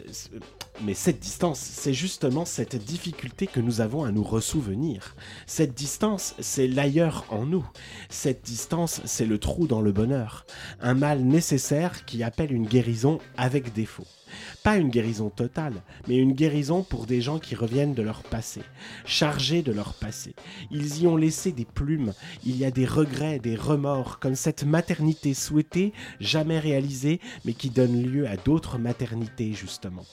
[0.94, 1.20] cette
[1.56, 5.16] c'est justement cette difficulté que nous avons à nous ressouvenir.
[5.48, 7.66] Cette distance, c'est l'ailleurs en nous.
[8.10, 10.46] Cette distance, c'est le trou dans le bonheur.
[10.82, 14.08] Un mal nécessaire qui appelle une guérison avec défaut.
[14.66, 18.62] Pas une guérison totale, mais une guérison pour des gens qui reviennent de leur passé,
[19.06, 20.34] chargés de leur passé.
[20.72, 24.64] Ils y ont laissé des plumes, il y a des regrets, des remords, comme cette
[24.64, 30.04] maternité souhaitée, jamais réalisée, mais qui donne lieu à d'autres maternités, justement.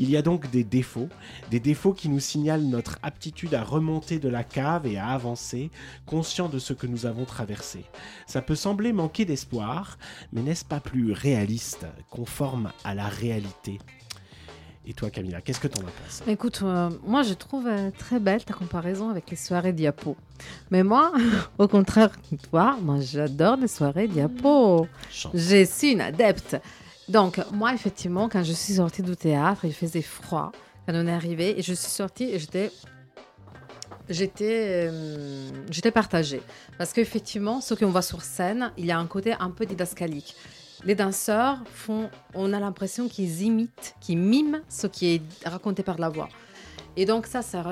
[0.00, 1.08] Il y a donc des défauts,
[1.52, 5.70] des défauts qui nous signalent notre aptitude à remonter de la cave et à avancer,
[6.04, 7.84] conscients de ce que nous avons traversé.
[8.26, 9.98] Ça peut sembler manquer d'espoir,
[10.32, 13.78] mais n'est-ce pas plus réaliste, conforme à la réalité?
[14.86, 18.18] Et toi, Camilla, qu'est-ce que t'en as pensé Écoute, euh, moi je trouve euh, très
[18.18, 20.16] belle ta comparaison avec les soirées diapo.
[20.70, 21.12] Mais moi,
[21.58, 24.88] au contraire de toi, moi j'adore les soirées diapo.
[25.34, 26.56] Je suis une adepte.
[27.08, 30.52] Donc, moi, effectivement, quand je suis sortie du théâtre, il faisait froid
[30.86, 32.70] quand on est arrivé et je suis sortie et j'étais.
[34.08, 36.42] J'étais, euh, j'étais partagée.
[36.78, 40.34] Parce qu'effectivement, ce qu'on voit sur scène, il y a un côté un peu didascalique.
[40.84, 45.98] Les danseurs font, on a l'impression qu'ils imitent, qu'ils miment ce qui est raconté par
[45.98, 46.28] la voix.
[46.96, 47.62] Et donc ça, ça,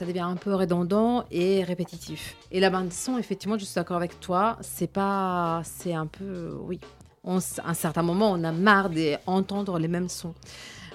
[0.00, 2.36] devient un peu redondant et répétitif.
[2.50, 6.56] Et la bande son, effectivement, je suis d'accord avec toi, c'est pas, c'est un peu,
[6.60, 6.80] oui.
[7.24, 10.34] À un certain moment, on a marre d'entendre les mêmes sons.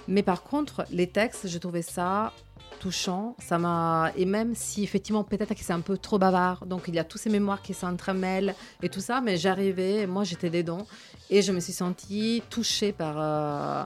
[0.08, 2.34] Mais par contre, les textes, je trouvais ça
[2.80, 3.36] touchant.
[3.40, 6.96] Ça m'a et même si effectivement peut-être que c'est un peu trop bavard, donc il
[6.96, 10.88] y a tous ces mémoires qui s'entremêlent et tout ça, mais j'arrivais, moi j'étais dedans
[11.30, 13.84] et je me suis sentie touchée par euh,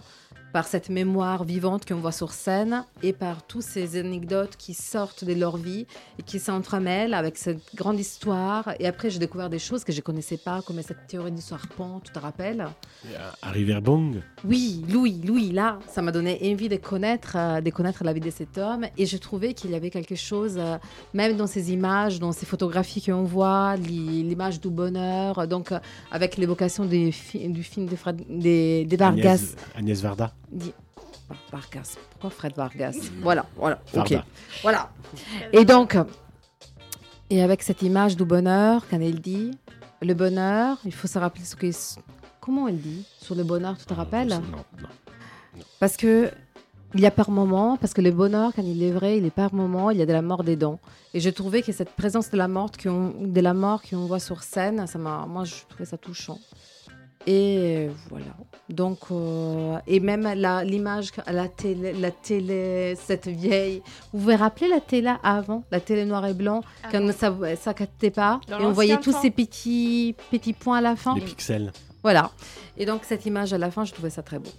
[0.56, 5.26] par cette mémoire vivante qu'on voit sur scène et par toutes ces anecdotes qui sortent
[5.26, 5.86] de leur vie
[6.18, 8.70] et qui s'entremêlent avec cette grande histoire.
[8.80, 12.00] Et après, j'ai découvert des choses que je connaissais pas, comme cette théorie du serpent,
[12.06, 12.66] tu te rappelles?
[13.42, 18.06] Harry Verbong oui, Louis, Louis, là, ça m'a donné envie de connaître, euh, de connaître
[18.06, 18.86] la vie de cet homme.
[18.98, 20.78] Et je trouvais qu'il y avait quelque chose, euh,
[21.14, 25.80] même dans ces images, dans ces photographies qu'on voit, li- l'image du bonheur, donc euh,
[26.12, 27.96] avec l'évocation du film de
[28.30, 29.32] des, des Vargas.
[29.32, 30.32] Agnès, Agnès Varda
[31.52, 34.14] Vargas, pourquoi Fred Vargas Voilà, voilà, ok.
[34.62, 34.90] Voilà.
[35.52, 35.98] Et donc,
[37.30, 39.52] et avec cette image du bonheur, quand elle dit
[40.02, 41.70] le bonheur, il faut se rappeler ce que.
[42.40, 43.06] Comment elle dit?
[43.20, 44.28] Sur le bonheur, tu te rappelles?
[44.28, 44.42] Non,
[44.82, 44.88] non.
[45.80, 46.32] parce que
[46.94, 49.32] Il y a par moment, parce que le bonheur, quand il est vrai, il est
[49.32, 50.80] par moment, il y a de la mort des dents.
[51.14, 54.20] Et j'ai trouvé que cette présence de la mort qu'on, de la mort qu'on voit
[54.20, 56.40] sur scène, ça m'a, moi, je trouvais ça touchant.
[57.28, 58.26] Et voilà.
[58.70, 60.28] Donc, euh, et même
[60.64, 63.82] l'image à la télé, la télé, cette vieille.
[64.12, 67.74] Vous vous rappelez la télé avant, la télé noir et blanc, Ah quand ça, ça
[67.74, 71.16] captait pas, Dans et on voyait tous ces petits, petits points à la fin.
[71.16, 71.72] Les pixels.
[72.02, 72.32] Voilà.
[72.78, 74.52] Et donc cette image à la fin, je trouvais ça très beau.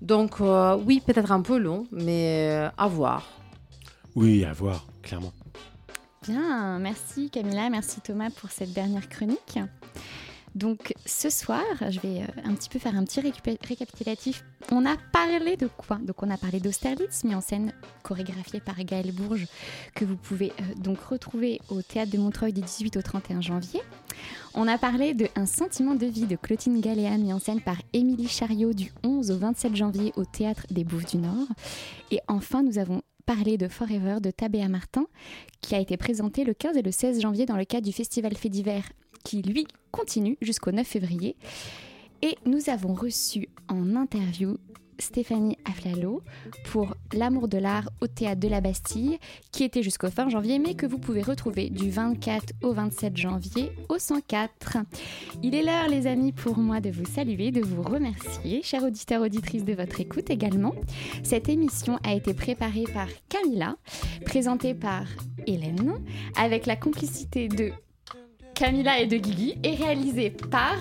[0.00, 3.24] Donc euh, oui, peut-être un peu long, mais euh, à voir.
[4.14, 5.32] Oui, à voir, clairement.
[6.26, 9.58] Bien, merci Camilla, merci Thomas pour cette dernière chronique.
[10.56, 14.42] Donc ce soir, je vais euh, un petit peu faire un petit récapitulatif.
[14.72, 15.98] On a parlé de quoi?
[15.98, 19.46] Donc on a parlé d'Austerlitz, mis en scène, chorégraphié par Gaël Bourges,
[19.94, 23.82] que vous pouvez euh, donc retrouver au théâtre de Montreuil du 18 au 31 janvier.
[24.54, 27.76] On a parlé de Un sentiment de vie de Clotilde Galéa, mis en scène par
[27.92, 31.48] Émilie Chariot du 11 au 27 janvier au théâtre des Bouffes du Nord.
[32.10, 35.04] Et enfin, nous avons parlé de Forever de Tabéa Martin,
[35.60, 38.34] qui a été présenté le 15 et le 16 janvier dans le cadre du festival
[38.34, 38.84] Fait d'hiver,
[39.26, 41.36] qui lui continue jusqu'au 9 février.
[42.22, 44.56] Et nous avons reçu en interview
[45.00, 46.22] Stéphanie Aflalo
[46.66, 49.18] pour L'amour de l'art au théâtre de la Bastille,
[49.50, 53.72] qui était jusqu'au fin janvier, mais que vous pouvez retrouver du 24 au 27 janvier
[53.88, 54.78] au 104.
[55.42, 59.22] Il est l'heure, les amis, pour moi de vous saluer, de vous remercier, chers auditeurs,
[59.22, 60.74] auditrices de votre écoute également.
[61.24, 63.76] Cette émission a été préparée par Camilla,
[64.24, 65.04] présentée par
[65.46, 66.00] Hélène,
[66.36, 67.72] avec la complicité de
[68.56, 70.76] Camilla et de Guigui, et réalisée par.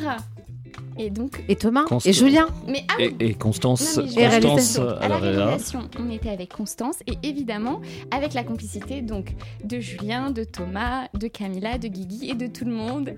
[0.98, 1.44] Et donc.
[1.50, 2.48] Et Thomas et Julien.
[2.68, 6.10] Mais ah oui, Et, et Constance, non, mais j'ai- Constance Donc, à la réalisation, on
[6.10, 11.78] était avec Constance et évidemment avec la complicité donc de Julien, de Thomas, de Camilla,
[11.78, 13.12] de Guigui et de tout le monde.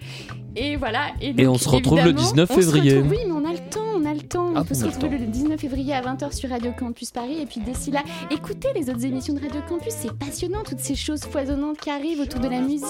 [0.55, 1.09] Et voilà.
[1.21, 2.93] Et donc, on se retrouve le évidemment, 19 on se février.
[2.95, 4.51] retrouve- oui, mais on a le temps, on a le temps.
[4.55, 7.37] Ah on peut se retrouver le 19 février à 20h sur Radio Campus Paris.
[7.41, 8.01] Et puis d'ici là,
[8.31, 9.93] écoutez les autres émissions de Radio Campus.
[9.95, 12.87] C'est passionnant, toutes ces choses foisonnantes qui arrivent autour de la musique,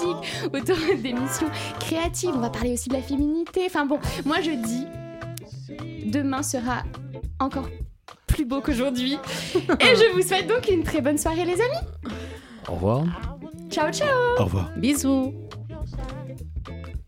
[0.54, 1.48] autour d'émissions
[1.82, 2.32] créatives.
[2.34, 3.62] On va parler aussi de la féminité.
[3.66, 4.52] Enfin bon, moi je
[6.06, 6.84] demain sera
[7.40, 7.70] encore
[8.26, 9.18] plus beau qu'aujourd'hui.
[9.56, 12.14] Et je vous souhaite donc une très bonne soirée les amis.
[12.68, 13.06] Au revoir.
[13.70, 14.70] Ciao ciao Au revoir.
[14.78, 15.34] Bisous.